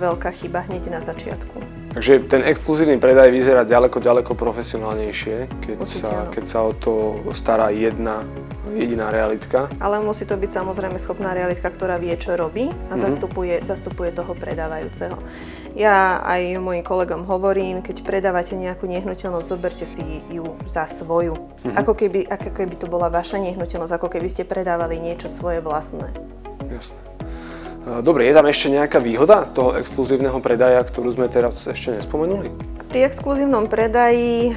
veľká 0.00 0.34
chyba 0.34 0.66
hneď 0.66 0.90
na 0.90 1.00
začiatku. 1.04 1.79
Takže 1.90 2.22
ten 2.30 2.46
exkluzívny 2.46 3.02
predaj 3.02 3.34
vyzerá 3.34 3.66
ďaleko, 3.66 3.98
ďaleko 3.98 4.38
profesionálnejšie, 4.38 5.50
keď, 5.58 5.76
Určite 5.82 6.06
sa, 6.06 6.14
áno. 6.22 6.30
keď 6.30 6.44
sa 6.46 6.58
o 6.62 6.72
to 6.72 7.18
stará 7.34 7.74
jedna 7.74 8.22
jediná 8.70 9.10
realitka. 9.10 9.66
Ale 9.82 9.98
musí 9.98 10.22
to 10.22 10.38
byť 10.38 10.50
samozrejme 10.62 10.94
schopná 11.02 11.34
realitka, 11.34 11.66
ktorá 11.66 11.98
vie, 11.98 12.14
čo 12.14 12.38
robí 12.38 12.70
a 12.90 12.94
zastupuje, 12.94 13.58
zastupuje 13.66 14.14
toho 14.14 14.38
predávajúceho. 14.38 15.18
Ja 15.74 16.22
aj 16.22 16.62
mojim 16.62 16.86
kolegom 16.86 17.26
hovorím, 17.26 17.82
keď 17.82 18.06
predávate 18.06 18.54
nejakú 18.54 18.86
nehnuteľnosť, 18.86 19.46
zoberte 19.46 19.86
si 19.86 20.22
ju 20.30 20.58
za 20.70 20.86
svoju. 20.86 21.34
Ako, 21.74 21.94
keby, 21.94 22.26
ako 22.30 22.50
keby 22.54 22.74
to 22.78 22.86
bola 22.86 23.10
vaša 23.10 23.42
nehnuteľnosť, 23.42 23.94
ako 23.98 24.08
keby 24.10 24.30
ste 24.30 24.46
predávali 24.46 25.02
niečo 25.02 25.26
svoje 25.26 25.58
vlastné. 25.58 26.10
Jasné. 26.70 26.98
Dobre, 27.80 28.28
je 28.28 28.36
tam 28.36 28.44
ešte 28.44 28.68
nejaká 28.68 29.00
výhoda 29.00 29.48
toho 29.48 29.72
exkluzívneho 29.80 30.36
predaja, 30.44 30.84
ktorú 30.84 31.08
sme 31.16 31.32
teraz 31.32 31.64
ešte 31.64 31.96
nespomenuli? 31.96 32.52
Pri 32.92 33.06
exkluzívnom 33.06 33.70
predaji 33.70 34.52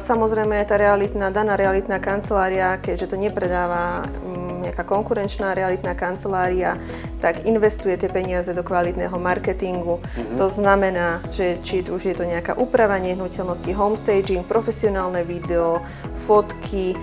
samozrejme 0.00 0.62
tá 0.64 0.78
realitná, 0.78 1.28
daná 1.28 1.58
realitná 1.58 2.00
kancelária, 2.00 2.78
keďže 2.80 3.12
to 3.12 3.16
nepredáva 3.18 4.06
mm, 4.06 4.70
nejaká 4.70 4.86
konkurenčná 4.86 5.52
realitná 5.52 5.92
kancelária, 5.92 6.80
tak 7.20 7.44
investuje 7.44 8.00
tie 8.00 8.08
peniaze 8.08 8.48
do 8.56 8.64
kvalitného 8.64 9.18
marketingu. 9.20 10.00
To 10.40 10.46
znamená, 10.48 11.20
že 11.28 11.60
či 11.60 11.84
už 11.84 12.00
je 12.00 12.14
to 12.16 12.24
nejaká 12.24 12.56
úprava 12.56 12.96
nehnuteľnosti, 12.96 13.68
homestaging, 13.76 14.46
profesionálne 14.48 15.20
video, 15.26 15.84
fotky, 16.24 16.96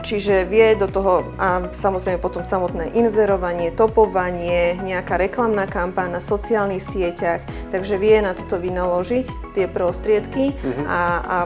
Čiže 0.00 0.48
vie 0.48 0.72
do 0.72 0.88
toho 0.88 1.36
a 1.36 1.68
samozrejme 1.68 2.16
potom 2.16 2.48
samotné 2.48 2.96
inzerovanie, 2.96 3.76
topovanie, 3.76 4.80
nejaká 4.80 5.20
reklamná 5.20 5.68
kampaň 5.68 6.16
na 6.16 6.22
sociálnych 6.24 6.80
sieťach, 6.80 7.44
takže 7.68 8.00
vie 8.00 8.24
na 8.24 8.32
toto 8.32 8.56
vynaložiť 8.56 9.47
tie 9.58 9.66
prostriedky 9.66 10.54
a, 10.86 11.00
a 11.18 11.36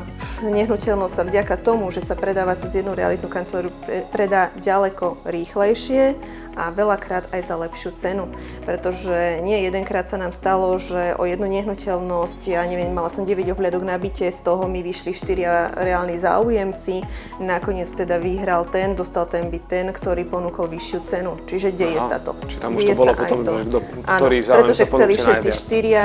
nehnuteľnosť 0.45 1.15
sa 1.17 1.25
vďaka 1.25 1.57
tomu, 1.65 1.89
že 1.89 2.05
sa 2.05 2.13
predáva 2.13 2.53
cez 2.61 2.77
jednu 2.77 2.93
realitnú 2.93 3.33
kanceláriu, 3.33 3.73
pre- 3.89 4.05
predá 4.13 4.53
ďaleko 4.61 5.25
rýchlejšie 5.25 6.13
a 6.53 6.69
veľakrát 6.69 7.33
aj 7.33 7.41
za 7.49 7.57
lepšiu 7.57 7.91
cenu. 7.97 8.29
Pretože 8.69 9.41
nie 9.41 9.65
jedenkrát 9.65 10.05
sa 10.05 10.21
nám 10.21 10.37
stalo, 10.37 10.77
že 10.77 11.17
o 11.17 11.25
jednu 11.25 11.49
nehnuteľnosť, 11.49 12.41
ja 12.53 12.63
neviem, 12.69 12.93
mala 12.93 13.09
som 13.09 13.25
9 13.25 13.57
ohľadok 13.57 13.83
na 13.85 13.97
byte, 13.97 14.29
z 14.29 14.41
toho 14.45 14.69
mi 14.69 14.85
vyšli 14.85 15.17
4 15.17 15.81
reálni 15.81 16.21
záujemci, 16.21 16.95
nakoniec 17.41 17.89
teda 17.89 18.21
vyhral 18.21 18.69
ten, 18.69 18.93
dostal 18.93 19.25
ten 19.25 19.49
byt 19.49 19.65
ten, 19.65 19.87
ktorý 19.89 20.29
ponúkol 20.29 20.69
vyššiu 20.69 20.99
cenu. 21.09 21.33
Čiže 21.49 21.73
deje 21.73 21.97
Aha, 21.97 22.09
sa 22.13 22.19
to. 22.21 22.37
čiže 22.45 22.61
tam 22.61 22.77
už 22.77 22.85
to 22.85 22.89
Deje 22.93 22.97
bolo 23.01 23.13
sa 23.13 23.17
aj 23.17 23.21
potom, 23.25 23.39
to. 23.47 23.79
Áno, 24.05 24.21
ktorý 24.21 24.37
záujemca 24.45 24.61
pretože 24.61 24.83
chceli 24.93 25.15
všetci 25.17 25.49
štyria 25.57 26.05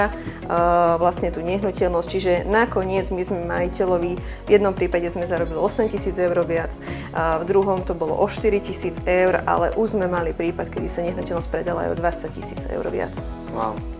vlastne 0.97 1.29
tú 1.29 1.43
nehnuteľnosť, 1.43 2.07
čiže 2.07 2.33
nakoniec 2.47 3.11
my 3.11 3.23
sme 3.23 3.43
majiteľovi, 3.43 4.11
v 4.19 4.49
jednom 4.49 4.71
prípade 4.71 5.11
sme 5.11 5.27
zarobili 5.27 5.59
8 5.59 5.91
tisíc 5.91 6.15
eur 6.15 6.35
viac, 6.47 6.71
v 7.11 7.43
druhom 7.43 7.83
to 7.83 7.91
bolo 7.91 8.15
o 8.15 8.25
4 8.25 8.47
tisíc 8.63 8.97
eur, 9.03 9.43
ale 9.43 9.75
už 9.75 9.99
sme 9.99 10.07
mali 10.07 10.31
prípad, 10.31 10.71
kedy 10.71 10.87
sa 10.87 11.03
nehnuteľnosť 11.03 11.49
predala 11.51 11.89
aj 11.89 11.89
o 11.93 11.95
20 11.99 12.37
tisíc 12.37 12.61
eur 12.71 12.85
viac. 12.87 13.13
Wow. 13.51 13.96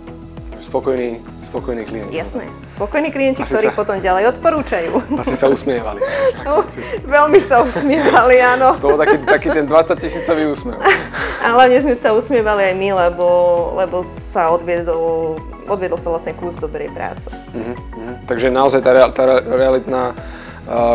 Spokojný, 0.58 1.22
spokojný 1.44 1.84
klient. 1.84 2.10
Jasné, 2.10 2.44
spokojní 2.66 3.10
klienti, 3.10 3.42
Asi 3.42 3.50
ktorí 3.50 3.68
sa- 3.70 3.76
potom 3.76 3.96
ďalej 3.98 4.36
odporúčajú. 4.36 4.92
Asi 5.16 5.34
sa 5.34 5.48
usmievali. 5.48 6.02
No, 6.48 6.64
veľmi 7.04 7.38
sa 7.38 7.60
usmievali, 7.60 8.40
áno. 8.40 8.80
To 8.80 8.96
bol 8.96 9.00
taký, 9.00 9.20
taký 9.22 9.48
ten 9.52 9.66
20 9.66 10.00
tisícový 10.00 10.48
úsmev. 10.48 10.80
A 11.44 11.54
hlavne 11.54 11.78
sme 11.78 11.94
sa 11.94 12.12
usmievali 12.12 12.64
aj 12.66 12.76
my, 12.76 12.90
lebo, 13.08 13.28
lebo 13.76 14.00
sa 14.02 14.50
odviedol, 14.50 15.36
odviedol 15.66 16.00
sa 16.00 16.10
vlastne 16.10 16.34
kus 16.34 16.56
dobrej 16.56 16.90
práce. 16.90 17.28
Mhm, 17.52 17.74
mhm. 17.94 18.14
Takže 18.26 18.48
naozaj 18.48 18.80
tá, 18.80 18.92
tá 19.12 19.24
re- 19.26 19.44
realitná 19.46 20.16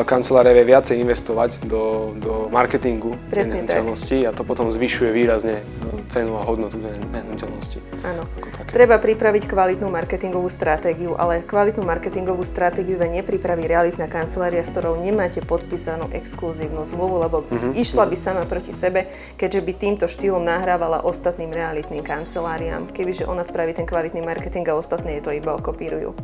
kancelária 0.04 0.52
vie 0.52 0.68
viacej 0.68 1.00
investovať 1.00 1.64
do, 1.64 2.12
do 2.20 2.32
marketingu 2.52 3.16
Presne 3.32 3.64
tak. 3.64 3.80
nehnuteľnosti 3.80 4.16
a 4.28 4.30
to 4.36 4.42
potom 4.44 4.68
zvyšuje 4.68 5.10
výrazne 5.16 5.64
uh, 5.64 5.92
cenu 6.12 6.36
a 6.36 6.44
hodnotu 6.44 6.76
nehnuteľnosti. 6.80 7.80
Áno. 8.04 8.28
Treba 8.68 8.96
pripraviť 8.96 9.48
kvalitnú 9.48 9.88
marketingovú 9.92 10.48
stratégiu, 10.48 11.12
ale 11.16 11.44
kvalitnú 11.44 11.84
marketingovú 11.84 12.44
stratégiu 12.44 12.96
vie 12.96 13.20
nepripraví 13.20 13.68
realitná 13.68 14.08
kancelária, 14.08 14.64
s 14.64 14.72
ktorou 14.72 14.96
nemáte 14.96 15.44
podpísanú 15.44 16.08
exkluzívnu 16.12 16.84
zmluvu, 16.88 17.16
lebo 17.20 17.36
išla 17.76 18.08
by 18.08 18.16
sama 18.16 18.44
proti 18.48 18.72
sebe, 18.72 19.08
keďže 19.36 19.60
by 19.60 19.72
týmto 19.76 20.04
štýlom 20.08 20.40
nahrávala 20.40 21.04
ostatným 21.04 21.52
realitným 21.52 22.00
kanceláriám. 22.00 22.92
Kebyže 22.92 23.28
ona 23.28 23.44
spraví 23.44 23.76
ten 23.76 23.84
kvalitný 23.84 24.24
marketing 24.24 24.64
a 24.72 24.76
ostatné 24.76 25.20
je 25.20 25.22
to 25.28 25.32
iba 25.36 25.52
okopírujú. 25.52 26.16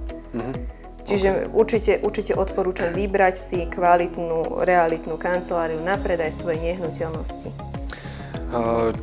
Čiže 1.08 1.48
určite, 1.56 2.04
určite 2.04 2.36
odporúčam 2.36 2.92
vybrať 2.92 3.34
si 3.40 3.64
kvalitnú, 3.64 4.60
realitnú 4.60 5.16
kanceláriu 5.16 5.80
na 5.80 5.96
predaj 5.96 6.36
svojej 6.36 6.76
nehnuteľnosti. 6.76 7.48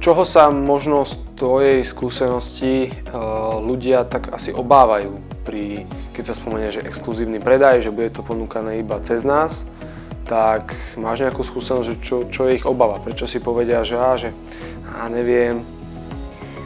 Čoho 0.01 0.23
sa 0.25 0.53
možno 0.53 1.05
z 1.05 1.17
tvojej 1.37 1.81
skúsenosti 1.81 2.93
ľudia 3.61 4.05
tak 4.05 4.33
asi 4.33 4.53
obávajú, 4.53 5.17
pri, 5.45 5.89
keď 6.13 6.23
sa 6.29 6.37
spomenie, 6.37 6.69
že 6.69 6.85
exkluzívny 6.85 7.41
predaj, 7.41 7.81
že 7.81 7.93
bude 7.93 8.13
to 8.13 8.21
ponúkané 8.21 8.81
iba 8.81 9.01
cez 9.01 9.25
nás, 9.25 9.65
tak 10.29 10.73
máš 10.97 11.25
nejakú 11.25 11.45
skúsenosť, 11.45 11.85
že 11.85 11.95
čo, 12.01 12.17
čo 12.29 12.49
je 12.49 12.57
ich 12.57 12.65
obava? 12.65 12.97
Prečo 12.97 13.29
si 13.29 13.37
povedia, 13.37 13.85
že 13.85 13.97
á, 13.97 14.13
že 14.17 14.29
á, 14.89 15.05
neviem, 15.09 15.61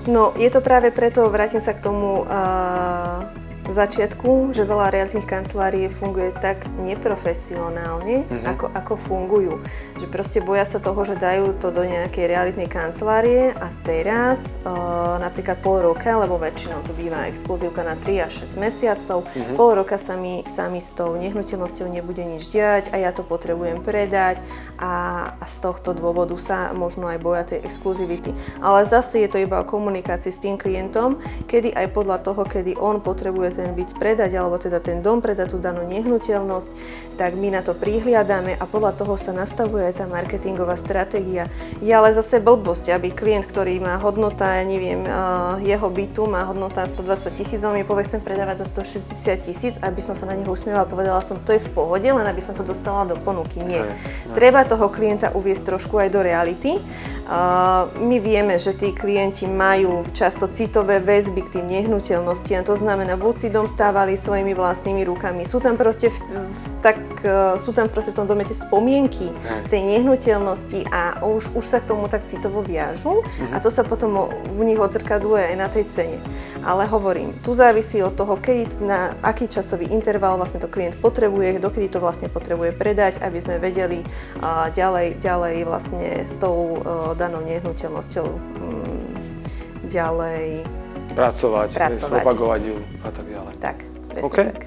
No, 0.08 0.34
je 0.40 0.50
to 0.50 0.64
práve 0.64 0.90
preto, 0.96 1.28
vrátim 1.30 1.62
sa 1.62 1.76
k 1.76 1.84
tomu 1.84 2.24
uh, 2.24 3.30
začiatku, 3.74 4.56
že 4.56 4.68
veľa 4.68 4.94
realitných 4.94 5.30
kancelárií 5.30 5.90
funguje 5.90 6.34
tak 6.38 6.66
neprofesionálne, 6.82 8.26
ako, 8.46 8.72
ako 8.74 8.94
fungujú. 9.06 9.54
Že 9.98 10.08
proste 10.10 10.40
boja 10.42 10.66
sa 10.66 10.82
toho, 10.82 11.02
že 11.06 11.20
dajú 11.20 11.58
to 11.58 11.70
do 11.70 11.86
nejakej 11.86 12.26
realitnej 12.30 12.70
kancelárie 12.70 13.54
a 13.56 13.70
teraz, 13.86 14.58
uh, 14.66 15.18
napríklad 15.22 15.62
pol 15.62 15.84
roka, 15.86 16.10
lebo 16.18 16.42
väčšinou 16.42 16.82
to 16.86 16.94
býva 16.96 17.30
exkluzívka 17.30 17.86
na 17.86 17.98
3 17.98 18.28
až 18.28 18.46
6 18.46 18.64
mesiacov, 18.64 19.26
pol 19.56 19.72
roka 19.78 19.98
sa 19.98 20.18
mi, 20.18 20.42
sa 20.50 20.68
mi 20.68 20.82
s 20.82 20.94
tou 20.94 21.16
nehnuteľnosťou 21.16 21.88
nebude 21.90 22.24
nič 22.26 22.50
diať 22.50 22.92
a 22.94 23.00
ja 23.00 23.12
to 23.14 23.22
potrebujem 23.22 23.82
predať 23.86 24.42
a, 24.80 24.94
a 25.36 25.46
z 25.46 25.60
tohto 25.60 25.92
dôvodu 25.92 26.32
sa 26.40 26.72
možno 26.72 27.12
aj 27.12 27.20
boja 27.20 27.44
tej 27.44 27.68
exkluzivity. 27.68 28.32
Ale 28.64 28.88
zase 28.88 29.20
je 29.20 29.30
to 29.30 29.38
iba 29.44 29.60
o 29.60 29.68
komunikácii 29.68 30.32
s 30.32 30.40
tým 30.40 30.56
klientom, 30.56 31.20
kedy 31.52 31.76
aj 31.76 31.92
podľa 31.92 32.24
toho, 32.24 32.48
kedy 32.48 32.80
on 32.80 33.04
potrebuje 33.04 33.60
ten 33.60 33.76
byt 33.76 34.00
predať, 34.00 34.40
alebo 34.40 34.56
teda 34.56 34.80
ten 34.80 35.04
dom 35.04 35.20
predať, 35.20 35.52
tú 35.52 35.58
danú 35.60 35.84
nehnuteľnosť, 35.84 36.70
tak 37.20 37.36
my 37.36 37.52
na 37.52 37.62
to 37.66 37.76
prihliadáme 37.76 38.56
a 38.56 38.64
podľa 38.64 38.96
toho 38.96 39.20
sa 39.20 39.36
nastavuje 39.36 39.84
aj 39.84 40.00
tá 40.00 40.06
marketingová 40.08 40.80
stratégia. 40.80 41.52
Je 41.84 41.92
ale 41.92 42.16
zase 42.16 42.40
blbosť, 42.40 42.96
aby 42.96 43.12
klient, 43.12 43.44
ktorý 43.44 43.84
má 43.84 44.00
hodnota, 44.00 44.48
ja 44.56 44.64
neviem, 44.64 45.04
uh, 45.04 45.60
jeho 45.60 45.92
bytu 45.92 46.24
má 46.32 46.48
hodnota 46.48 46.88
120 46.88 47.36
tisíc, 47.36 47.60
on 47.68 47.76
mi 47.76 47.84
povie, 47.84 48.08
chcem 48.08 48.24
predávať 48.24 48.64
za 48.64 48.80
160 48.80 49.44
tisíc, 49.44 49.76
aby 49.84 50.00
som 50.00 50.16
sa 50.16 50.24
na 50.24 50.40
neho 50.40 50.48
usmievala, 50.48 50.88
povedala 50.88 51.20
som, 51.20 51.36
to 51.44 51.52
je 51.52 51.60
v 51.60 51.70
pohode, 51.76 52.08
len 52.08 52.24
aby 52.24 52.40
som 52.40 52.56
to 52.56 52.64
dostala 52.64 53.04
do 53.04 53.20
ponuky. 53.20 53.60
Nie. 53.60 53.84
Hej, 53.84 54.38
Treba 54.38 54.69
toho 54.70 54.94
klienta 54.94 55.34
uviesť 55.34 55.74
trošku 55.74 55.98
aj 55.98 56.10
do 56.14 56.22
reality. 56.22 56.78
My 58.02 58.18
vieme, 58.18 58.58
že 58.58 58.74
tí 58.74 58.90
klienti 58.90 59.46
majú 59.46 60.02
často 60.18 60.50
citové 60.50 60.98
väzby 60.98 61.46
k 61.46 61.62
tým 61.62 61.66
nehnuteľnostiam, 61.70 62.66
to 62.66 62.74
znamená, 62.74 63.22
buď 63.22 63.36
si 63.38 63.48
dom 63.54 63.70
stávali 63.70 64.18
svojimi 64.18 64.58
vlastnými 64.58 65.06
rukami, 65.06 65.46
sú 65.46 65.62
tam 65.62 65.78
proste 65.78 66.10
v, 66.10 66.18
tak 66.82 66.98
uh, 67.22 67.54
sú 67.62 67.70
tam 67.70 67.86
proste 67.86 68.18
v 68.18 68.18
tom 68.18 68.26
dome 68.26 68.50
tie 68.50 68.58
spomienky 68.58 69.30
tej 69.70 69.82
nehnuteľnosti 69.86 70.90
a 70.90 71.22
už, 71.22 71.54
už 71.54 71.66
sa 71.70 71.78
k 71.86 71.94
tomu 71.94 72.10
tak 72.10 72.26
citovo 72.26 72.66
viažu 72.66 73.22
Mhm. 73.22 73.54
a 73.54 73.60
to 73.62 73.70
sa 73.70 73.86
potom 73.86 74.30
u 74.50 74.64
nich 74.66 74.80
odzrkadluje 74.82 75.54
aj 75.54 75.56
na 75.56 75.68
tej 75.70 75.86
cene. 75.86 76.18
Ale 76.70 76.86
hovorím, 76.86 77.34
tu 77.42 77.58
závisí 77.58 77.98
od 78.06 78.14
toho, 78.14 78.38
kedy, 78.38 78.86
na 78.86 79.18
aký 79.26 79.50
časový 79.50 79.90
interval 79.90 80.38
vlastne 80.38 80.62
to 80.62 80.70
klient 80.70 80.94
potrebuje, 81.02 81.58
dokedy 81.58 81.90
to 81.90 81.98
vlastne 81.98 82.30
potrebuje 82.30 82.78
predať, 82.78 83.26
aby 83.26 83.42
sme 83.42 83.58
vedeli 83.58 84.06
ďalej, 84.78 85.18
ďalej 85.18 85.66
vlastne 85.66 86.30
s 86.30 86.38
tou 86.38 86.78
uh, 86.78 87.18
danou 87.18 87.42
nehnuteľnosťou 87.42 88.28
um, 88.30 88.86
ďalej 89.90 90.62
Pracovať, 91.18 91.74
Pracovať. 91.74 92.22
propagovať 92.22 92.62
ju 92.62 92.78
a 93.02 93.10
tak 93.10 93.26
ďalej. 93.26 93.54
tak. 93.58 93.78
Presne 94.06 94.26
OK. 94.30 94.38
tak. 94.38 94.62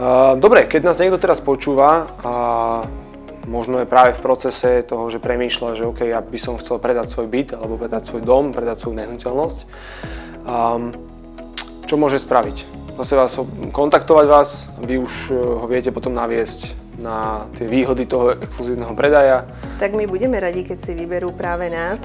Uh, 0.00 0.40
dobre, 0.40 0.64
keď 0.64 0.80
nás 0.88 0.96
niekto 1.04 1.20
teraz 1.20 1.44
počúva 1.44 2.16
a 2.24 2.34
možno 3.44 3.84
je 3.84 3.92
práve 3.92 4.16
v 4.16 4.24
procese 4.24 4.80
toho, 4.88 5.04
že 5.12 5.20
premýšľa, 5.20 5.76
že 5.76 5.84
OK, 5.84 6.00
ja 6.08 6.24
by 6.24 6.38
som 6.40 6.56
chcel 6.56 6.80
predať 6.80 7.12
svoj 7.12 7.28
byt 7.28 7.60
alebo 7.60 7.76
predať 7.76 8.08
svoj 8.08 8.24
dom, 8.24 8.56
predať 8.56 8.80
svoju 8.80 9.04
nehnuteľnosť, 9.04 9.58
um, 10.48 11.11
čo 11.92 12.00
môže 12.00 12.16
spraviť? 12.24 12.56
Zase 12.96 13.20
vás 13.20 13.36
kontaktovať 13.68 14.24
vás, 14.24 14.72
vy 14.80 14.96
už 14.96 15.28
uh, 15.28 15.60
ho 15.60 15.66
viete 15.68 15.92
potom 15.92 16.16
naviesť 16.16 16.72
na 17.04 17.44
tie 17.52 17.68
výhody 17.68 18.08
toho 18.08 18.32
exkluzívneho 18.32 18.96
predaja. 18.96 19.44
Tak 19.76 19.92
my 19.92 20.08
budeme 20.08 20.40
radi, 20.40 20.64
keď 20.64 20.80
si 20.80 20.96
vyberú 20.96 21.36
práve 21.36 21.68
nás. 21.68 22.00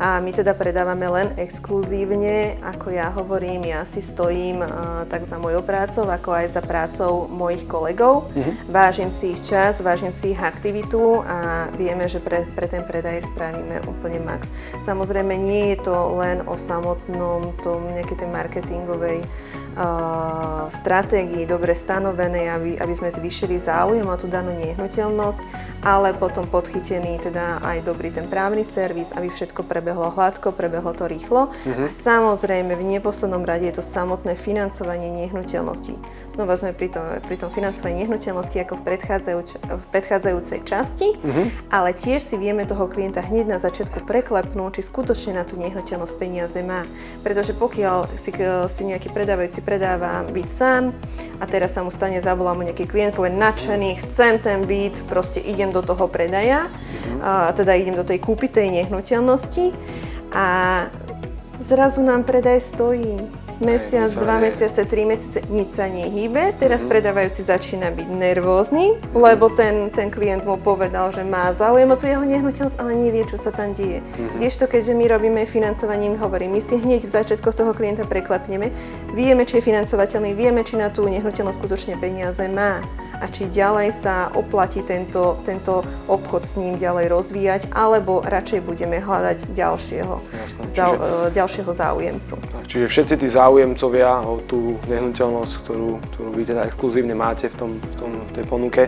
A 0.00 0.20
my 0.20 0.32
teda 0.32 0.56
predávame 0.56 1.04
len 1.08 1.28
exkluzívne, 1.36 2.56
ako 2.64 2.92
ja 2.92 3.12
hovorím, 3.12 3.68
ja 3.70 3.84
si 3.84 4.00
stojím 4.00 4.64
uh, 4.64 5.04
tak 5.06 5.28
za 5.28 5.36
mojou 5.36 5.62
prácou, 5.62 6.08
ako 6.08 6.30
aj 6.32 6.46
za 6.52 6.62
prácou 6.64 7.28
mojich 7.28 7.68
kolegov. 7.68 8.28
Vážim 8.66 9.12
si 9.12 9.36
ich 9.36 9.40
čas, 9.44 9.78
vážim 9.80 10.12
si 10.12 10.32
ich 10.32 10.40
aktivitu 10.40 11.22
a 11.22 11.68
vieme, 11.76 12.08
že 12.08 12.18
pre, 12.18 12.48
pre 12.56 12.66
ten 12.66 12.82
predaj 12.82 13.28
spravíme 13.30 13.84
úplne 13.86 14.18
max. 14.24 14.48
Samozrejme, 14.82 15.36
nie 15.38 15.76
je 15.76 15.86
to 15.86 15.96
len 16.18 16.42
o 16.48 16.56
samotnom 16.56 17.54
tom 17.62 17.92
nejakej 17.92 18.26
tej 18.26 18.28
marketingovej 18.28 19.18
stratégii 20.68 21.48
dobre 21.48 21.72
stanovenej, 21.72 22.46
aby, 22.52 22.70
aby 22.76 22.94
sme 22.96 23.08
zvýšili 23.08 23.56
záujem 23.56 24.04
o 24.04 24.16
tú 24.20 24.28
danú 24.28 24.52
nehnuteľnosť, 24.52 25.40
ale 25.82 26.14
potom 26.14 26.46
podchytený 26.46 27.18
teda 27.24 27.58
aj 27.64 27.82
dobrý 27.82 28.12
ten 28.12 28.28
právny 28.30 28.62
servis, 28.62 29.10
aby 29.16 29.32
všetko 29.32 29.64
prebehlo 29.66 30.12
hladko, 30.12 30.54
prebehlo 30.54 30.92
to 30.94 31.08
rýchlo. 31.08 31.50
A 31.66 31.88
samozrejme 31.88 32.76
v 32.76 32.84
neposlednom 32.98 33.42
rade 33.42 33.66
je 33.66 33.80
to 33.80 33.84
samotné 33.84 34.36
financovanie 34.36 35.08
nehnuteľností. 35.10 35.96
Znova 36.28 36.54
sme 36.60 36.76
pri 36.76 36.92
tom, 36.92 37.04
pri 37.24 37.36
tom 37.40 37.50
financovaní 37.50 38.04
nehnuteľností 38.04 38.60
ako 38.62 38.78
v, 38.78 38.82
predchádzajúč, 38.92 39.48
v 39.64 39.84
predchádzajúcej 39.90 40.60
časti, 40.68 41.08
ale 41.72 41.96
tiež 41.96 42.20
si 42.22 42.36
vieme 42.36 42.68
toho 42.68 42.86
klienta 42.86 43.24
hneď 43.24 43.56
na 43.56 43.58
začiatku 43.58 44.04
preklepnúť, 44.04 44.78
či 44.78 44.82
skutočne 44.86 45.40
na 45.40 45.48
tú 45.48 45.56
nehnuteľnosť 45.56 46.14
peniaze 46.20 46.60
má. 46.60 46.84
Pretože 47.24 47.56
pokiaľ 47.56 48.06
si, 48.20 48.30
si 48.68 48.82
nejaký 48.86 49.08
predávajúci 49.10 49.61
predáva 49.62 50.26
byt 50.28 50.50
sám. 50.50 50.92
A 51.40 51.44
teraz 51.46 51.74
sa 51.74 51.82
mu 51.82 51.90
stane, 51.90 52.22
zavolá 52.22 52.54
mu 52.54 52.62
nejaký 52.62 52.86
klient, 52.86 53.18
povie 53.18 53.34
nadšený, 53.34 54.04
chcem 54.06 54.38
ten 54.38 54.62
byt, 54.66 55.06
proste 55.10 55.42
idem 55.42 55.74
do 55.74 55.82
toho 55.82 56.06
predaja, 56.06 56.70
a 57.22 57.50
teda 57.54 57.74
idem 57.74 57.98
do 57.98 58.06
tej 58.06 58.22
kúpy 58.22 58.46
tej 58.46 58.70
nehnuteľnosti. 58.70 59.74
A 60.30 60.46
zrazu 61.62 62.02
nám 62.02 62.22
predaj 62.22 62.62
stojí 62.62 63.41
mesiac, 63.62 64.10
dva 64.12 64.42
mesiace, 64.42 64.82
tri 64.84 65.06
mesiace, 65.06 65.46
nič 65.48 65.78
sa 65.78 65.86
nehybe. 65.86 66.52
Teraz 66.58 66.82
predávajúci 66.82 67.46
začína 67.46 67.94
byť 67.94 68.08
nervózny, 68.10 68.98
lebo 69.14 69.48
ten, 69.54 69.88
ten 69.94 70.10
klient 70.10 70.42
mu 70.42 70.58
povedal, 70.58 71.14
že 71.14 71.22
má 71.22 71.48
záujem 71.54 71.88
o 71.88 71.96
tú 71.96 72.10
jeho 72.10 72.26
nehnuteľnosť, 72.26 72.78
ale 72.82 72.98
nevie, 72.98 73.22
čo 73.24 73.38
sa 73.38 73.54
tam 73.54 73.70
deje. 73.72 74.02
Kdežto, 74.36 74.66
keďže 74.66 74.92
my 74.98 75.04
robíme 75.06 75.42
financovaním, 75.46 76.18
hovorím, 76.18 76.58
my 76.58 76.60
si 76.60 76.82
hneď 76.82 77.06
v 77.06 77.14
začiatkoch 77.14 77.54
toho 77.54 77.72
klienta 77.72 78.02
preklepneme, 78.04 78.74
vieme, 79.14 79.46
či 79.46 79.62
je 79.62 79.66
financovateľný, 79.70 80.34
vieme, 80.34 80.66
či 80.66 80.74
na 80.74 80.90
tú 80.90 81.06
nehnuteľnosť 81.06 81.58
skutočne 81.62 81.94
peniaze 82.02 82.42
má 82.50 82.82
a 83.22 83.30
či 83.30 83.46
ďalej 83.46 83.94
sa 83.94 84.34
oplatí 84.34 84.82
tento, 84.82 85.38
tento 85.46 85.86
obchod 86.10 86.42
s 86.42 86.58
ním 86.58 86.74
ďalej 86.74 87.06
rozvíjať, 87.06 87.62
alebo 87.70 88.18
radšej 88.26 88.66
budeme 88.66 88.98
hľadať 88.98 89.54
ďalšieho, 89.54 90.14
Jasné, 90.18 90.62
zau, 90.66 90.98
čiže- 90.98 91.30
e, 91.30 91.30
ďalšieho 91.30 91.70
záujemcu. 91.70 92.34
Tak, 92.42 92.64
Čiže 92.66 92.86
všetci 92.90 93.14
tí 93.22 93.28
záujemcovia 93.30 94.26
o 94.26 94.42
tú 94.42 94.74
nehnuteľnosť, 94.90 95.52
ktorú, 95.62 95.90
ktorú 96.10 96.30
vy 96.34 96.42
teda 96.42 96.66
exkluzívne 96.66 97.14
máte 97.14 97.46
v, 97.46 97.54
tom, 97.54 97.70
v, 97.78 97.94
tom, 97.94 98.10
v 98.26 98.30
tej 98.34 98.44
ponuke, 98.50 98.82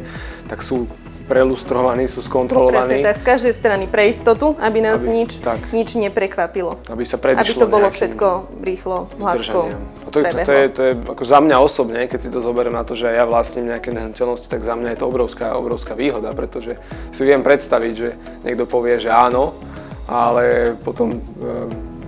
tak 0.51 0.59
sú 0.66 0.90
prelustrovaní, 1.25 2.05
sú 2.05 2.20
Presne 2.20 2.29
skontrolovaní, 2.29 3.01
tak, 3.01 3.16
z 3.16 3.25
každej 3.25 3.53
strany 3.57 3.85
pre 3.88 4.12
istotu, 4.12 4.57
aby 4.61 4.85
nás 4.85 5.01
Aby- 5.01 5.25
nič, 5.25 5.31
tak. 5.40 5.57
nič 5.73 5.97
neprekvapilo. 5.97 6.85
aby 6.92 7.05
sa 7.09 7.16
Aby 7.16 7.23
predišlo 7.33 7.64
to 7.64 7.66
bolo 7.70 7.88
všetko 7.88 8.27
rýchlo, 8.61 9.09
hladko 9.16 9.73
to, 10.14 10.22
to, 10.22 10.37
to, 10.46 10.53
je, 10.53 10.64
to 10.70 10.81
je 10.87 10.92
ako 11.11 11.24
za 11.27 11.38
mňa 11.42 11.57
osobne, 11.59 12.07
keď 12.07 12.20
si 12.22 12.31
to 12.31 12.38
zoberiem 12.38 12.79
na 12.79 12.87
to, 12.87 12.94
že 12.94 13.11
ja 13.11 13.27
vlastním 13.27 13.74
nejaké 13.74 13.90
nehnuteľnosti, 13.90 14.46
tak 14.46 14.62
za 14.62 14.79
mňa 14.79 14.94
je 14.94 14.98
to 15.03 15.11
obrovská, 15.11 15.59
obrovská 15.59 15.98
výhoda, 15.98 16.31
pretože 16.31 16.79
si 17.11 17.22
viem 17.27 17.42
predstaviť, 17.42 17.92
že 17.98 18.14
niekto 18.46 18.70
povie, 18.70 19.03
že 19.03 19.11
áno, 19.11 19.59
ale 20.07 20.77
potom 20.87 21.18
e, 21.18 21.20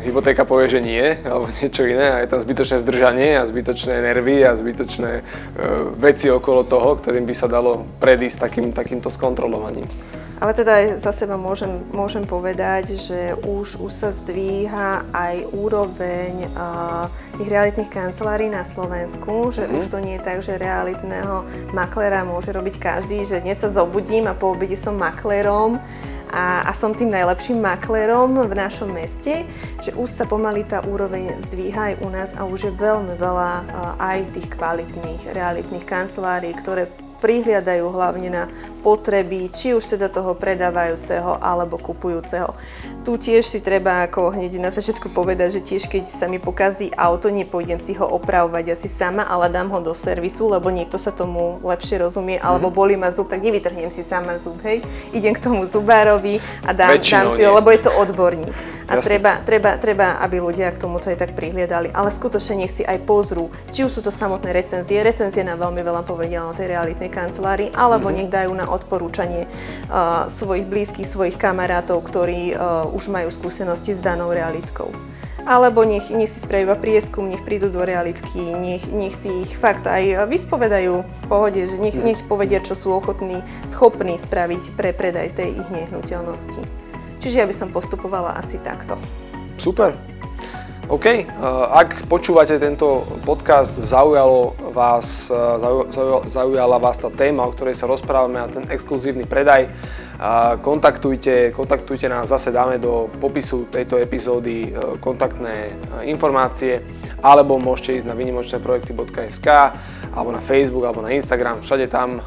hypotéka 0.06 0.46
povie, 0.46 0.70
že 0.70 0.80
nie, 0.84 1.18
alebo 1.26 1.50
niečo 1.58 1.82
iné 1.82 2.06
a 2.14 2.16
je 2.22 2.30
tam 2.30 2.40
zbytočné 2.46 2.76
zdržanie 2.78 3.42
a 3.42 3.48
zbytočné 3.48 3.94
nervy 3.98 4.46
a 4.46 4.54
zbytočné 4.54 5.12
e, 5.18 5.22
veci 5.98 6.30
okolo 6.30 6.62
toho, 6.62 6.94
ktorým 7.02 7.26
by 7.26 7.34
sa 7.34 7.50
dalo 7.50 7.82
predísť 7.98 8.38
takým, 8.38 8.70
takýmto 8.70 9.10
skontrolovaním. 9.10 9.90
Ale 10.36 10.52
teda 10.52 10.72
aj 10.76 10.86
za 11.00 11.12
seba 11.16 11.40
môžem, 11.40 11.80
môžem 11.96 12.20
povedať, 12.28 13.00
že 13.00 13.32
už, 13.40 13.80
už 13.80 13.92
sa 13.92 14.12
zdvíha 14.12 15.08
aj 15.08 15.48
úroveň 15.56 16.44
uh, 16.52 17.08
tých 17.40 17.48
realitných 17.48 17.88
kancelárií 17.88 18.52
na 18.52 18.68
Slovensku, 18.68 19.56
že 19.56 19.64
už 19.64 19.88
to 19.88 19.96
nie 19.96 20.20
je 20.20 20.26
tak, 20.28 20.44
že 20.44 20.60
realitného 20.60 21.72
maklera 21.72 22.20
môže 22.20 22.52
robiť 22.52 22.76
každý, 22.76 23.24
že 23.24 23.40
dnes 23.40 23.56
sa 23.56 23.72
zobudím 23.72 24.28
a 24.28 24.36
po 24.36 24.52
obede 24.52 24.76
som 24.76 25.00
maklerom 25.00 25.80
a, 26.28 26.68
a 26.68 26.72
som 26.76 26.92
tým 26.92 27.16
najlepším 27.16 27.64
maklerom 27.64 28.36
v 28.44 28.52
našom 28.52 28.92
meste, 28.92 29.48
že 29.80 29.96
už 29.96 30.10
sa 30.10 30.28
pomaly 30.28 30.68
tá 30.68 30.84
úroveň 30.84 31.40
zdvíha 31.48 31.96
aj 31.96 31.98
u 32.04 32.08
nás 32.12 32.30
a 32.36 32.44
už 32.44 32.68
je 32.68 32.72
veľmi 32.76 33.16
veľa 33.16 33.52
uh, 33.64 33.64
aj 33.96 34.36
tých 34.36 34.52
kvalitných 34.52 35.32
realitných 35.32 35.88
kancelárií, 35.88 36.52
ktoré 36.60 37.05
prihliadajú 37.18 37.88
hlavne 37.90 38.28
na 38.30 38.44
potreby, 38.80 39.50
či 39.50 39.74
už 39.74 39.98
teda 39.98 40.06
toho 40.06 40.38
predávajúceho 40.38 41.42
alebo 41.42 41.74
kupujúceho. 41.74 42.54
Tu 43.02 43.18
tiež 43.18 43.42
si 43.42 43.58
treba 43.58 44.06
ako 44.06 44.34
hneď 44.34 44.58
na 44.58 44.70
začiatku 44.70 45.10
povedať, 45.10 45.58
že 45.58 45.74
tiež 45.74 45.90
keď 45.90 46.06
sa 46.06 46.30
mi 46.30 46.38
pokazí 46.38 46.94
auto, 46.94 47.26
nepôjdem 47.26 47.82
si 47.82 47.98
ho 47.98 48.06
opravovať 48.06 48.78
asi 48.78 48.86
sama, 48.86 49.26
ale 49.26 49.50
dám 49.50 49.70
ho 49.74 49.80
do 49.82 49.94
servisu, 49.94 50.46
lebo 50.46 50.70
niekto 50.70 50.98
sa 50.98 51.10
tomu 51.10 51.58
lepšie 51.66 51.98
rozumie, 51.98 52.38
alebo 52.38 52.70
Mhm. 52.70 52.74
bolí 52.74 52.94
ma 52.94 53.10
zub, 53.10 53.26
tak 53.26 53.42
nevytrhnem 53.42 53.90
si 53.90 54.06
sama 54.06 54.38
zub, 54.38 54.58
hej. 54.62 54.82
Idem 55.10 55.34
k 55.34 55.42
tomu 55.42 55.66
zubárovi 55.66 56.38
a 56.62 56.70
dám, 56.70 56.94
Väčšinou 56.94 57.34
dám 57.34 57.36
si 57.36 57.42
ho, 57.42 57.50
nie. 57.50 57.56
lebo 57.58 57.68
je 57.74 57.80
to 57.82 57.90
odborník. 57.90 58.54
A 58.86 59.02
treba, 59.02 59.42
treba, 59.42 59.74
treba, 59.82 60.22
aby 60.22 60.38
ľudia 60.38 60.70
k 60.70 60.78
tomuto 60.78 61.10
aj 61.10 61.18
tak 61.18 61.34
prihliadali. 61.34 61.90
Ale 61.90 62.14
skutočne 62.14 62.62
nech 62.62 62.70
si 62.70 62.86
aj 62.86 63.02
pozrú, 63.02 63.50
či 63.74 63.82
už 63.82 63.90
sú 63.90 64.00
to 64.06 64.14
samotné 64.14 64.54
recenzie. 64.54 65.02
Recenzie 65.02 65.42
nám 65.42 65.58
veľmi 65.58 65.82
veľa 65.82 66.06
povedia 66.06 66.46
o 66.46 66.54
tej 66.54 66.70
realitnej 66.70 67.10
kancelárii, 67.10 67.74
alebo 67.74 68.14
nech 68.14 68.30
dajú 68.30 68.54
na 68.54 68.70
odporúčanie 68.70 69.50
uh, 69.90 70.30
svojich 70.30 70.70
blízkych, 70.70 71.10
svojich 71.10 71.34
kamarátov, 71.34 71.98
ktorí 72.06 72.54
uh, 72.54 72.86
už 72.94 73.10
majú 73.10 73.34
skúsenosti 73.34 73.98
s 73.98 73.98
danou 73.98 74.30
realitkou. 74.30 74.94
Alebo 75.46 75.86
nech, 75.86 76.10
nech 76.10 76.30
si 76.30 76.42
spravia 76.42 76.74
prieskum, 76.74 77.30
nech 77.30 77.46
prídu 77.46 77.70
do 77.70 77.82
realitky, 77.86 78.38
nech, 78.38 78.86
nech 78.90 79.14
si 79.14 79.30
ich 79.46 79.54
fakt 79.54 79.86
aj 79.86 80.26
vyspovedajú 80.26 81.06
v 81.06 81.22
pohode, 81.30 81.62
že 81.62 81.78
nech, 81.78 81.94
nech 81.94 82.18
povedia, 82.26 82.58
čo 82.58 82.74
sú 82.74 82.90
ochotní, 82.90 83.46
schopní 83.70 84.18
spraviť 84.18 84.74
pre 84.74 84.90
predaj 84.90 85.38
tej 85.38 85.54
ich 85.54 85.68
nehnuteľnosti. 85.70 86.85
Čiže 87.26 87.42
ja 87.42 87.50
by 87.50 87.56
som 87.58 87.74
postupovala 87.74 88.38
asi 88.38 88.62
takto. 88.62 88.94
Super. 89.58 89.98
OK, 90.86 91.26
uh, 91.26 91.66
ak 91.74 92.06
počúvate 92.06 92.54
tento 92.62 93.02
podcast, 93.26 93.82
zaujalo 93.82 94.54
vás, 94.70 95.26
zauj- 95.58 96.30
zaujala 96.30 96.78
vás 96.78 97.02
tá 97.02 97.10
téma, 97.10 97.42
o 97.42 97.50
ktorej 97.50 97.74
sa 97.74 97.90
rozprávame 97.90 98.38
a 98.38 98.46
ten 98.46 98.62
exkluzívny 98.70 99.26
predaj, 99.26 99.66
uh, 99.66 100.54
kontaktujte, 100.62 101.50
kontaktujte 101.50 102.06
nás, 102.06 102.30
zase 102.30 102.54
dáme 102.54 102.78
do 102.78 103.10
popisu 103.18 103.66
tejto 103.74 103.98
epizódy 103.98 104.70
kontaktné 105.02 105.74
informácie, 106.06 106.86
alebo 107.18 107.58
môžete 107.58 107.98
ísť 107.98 108.06
na 108.06 108.14
vynimočnéprojekty.sk 108.14 109.48
alebo 110.14 110.30
na 110.30 110.38
Facebook, 110.38 110.86
alebo 110.86 111.02
na 111.02 111.10
Instagram, 111.10 111.66
všade 111.66 111.90
tam 111.90 112.22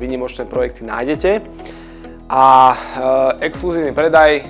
vynimočné 0.00 0.48
projekty 0.48 0.88
nájdete. 0.88 1.44
A 2.28 2.76
uh, 2.76 3.40
exkluzívny 3.40 3.96
predaj 3.96 4.44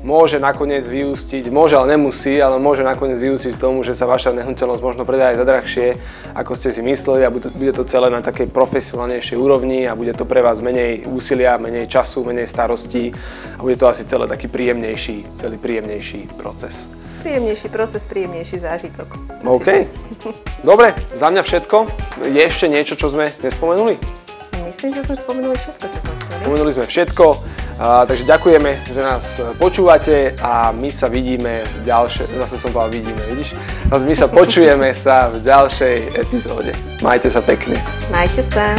môže 0.00 0.38
nakoniec 0.38 0.86
vyústiť, 0.86 1.50
môže, 1.52 1.76
ale 1.76 2.00
nemusí, 2.00 2.38
ale 2.38 2.56
môže 2.56 2.86
nakoniec 2.86 3.18
vyústiť 3.18 3.58
k 3.58 3.60
tomu, 3.60 3.82
že 3.84 3.92
sa 3.92 4.06
vaša 4.08 4.32
nehnuteľnosť 4.32 4.82
možno 4.82 5.02
predá 5.04 5.34
aj 5.34 5.42
za 5.42 5.44
drahšie, 5.44 5.86
ako 6.32 6.52
ste 6.56 6.72
si 6.72 6.80
mysleli 6.80 7.26
a 7.26 7.30
bude, 7.34 7.50
bude 7.52 7.72
to 7.74 7.84
celé 7.84 8.08
na 8.08 8.22
takej 8.22 8.48
profesionálnejšej 8.48 9.36
úrovni 9.36 9.84
a 9.84 9.92
bude 9.92 10.14
to 10.14 10.24
pre 10.24 10.40
vás 10.40 10.62
menej 10.64 11.04
úsilia, 11.04 11.60
menej 11.60 11.90
času, 11.90 12.24
menej 12.24 12.48
starostí 12.48 13.12
a 13.58 13.60
bude 13.60 13.76
to 13.76 13.90
asi 13.90 14.06
celé 14.06 14.24
taký 14.24 14.48
príjemnejší, 14.48 15.36
celý 15.36 15.60
príjemnejší 15.60 16.40
proces. 16.40 16.88
Príjemnejší 17.20 17.68
proces, 17.68 18.06
príjemnejší 18.06 18.62
zážitok. 18.62 19.08
OK. 19.44 19.68
Dobre, 20.62 20.94
za 21.18 21.28
mňa 21.28 21.42
všetko. 21.42 21.76
Je 22.30 22.38
ešte 22.38 22.70
niečo, 22.70 22.94
čo 22.94 23.10
sme 23.10 23.34
nespomenuli? 23.42 24.17
Myslím, 24.68 25.00
že 25.00 25.02
sme 25.08 25.16
spomenuli 25.16 25.56
všetko, 25.56 25.84
čo 25.88 25.98
sme 26.04 26.12
chceli. 26.20 26.36
Spomenuli 26.44 26.72
sme 26.76 26.86
všetko, 26.86 27.26
a, 27.80 28.04
takže 28.04 28.24
ďakujeme, 28.28 28.70
že 28.92 29.00
nás 29.00 29.24
počúvate 29.56 30.36
a 30.44 30.76
my 30.76 30.92
sa 30.92 31.08
vidíme 31.08 31.64
v 31.64 31.88
ďalšej, 31.88 32.36
zase 32.36 32.60
som 32.60 32.76
povedal 32.76 33.00
vidíme, 33.00 33.22
vidíš? 33.32 33.56
My 33.88 34.12
sa 34.12 34.28
počujeme 34.28 34.92
sa 34.92 35.32
v 35.32 35.40
ďalšej 35.40 35.96
epizóde. 36.20 36.76
Majte 37.00 37.32
sa 37.32 37.40
pekne. 37.40 37.80
Majte 38.12 38.44
sa. 38.44 38.76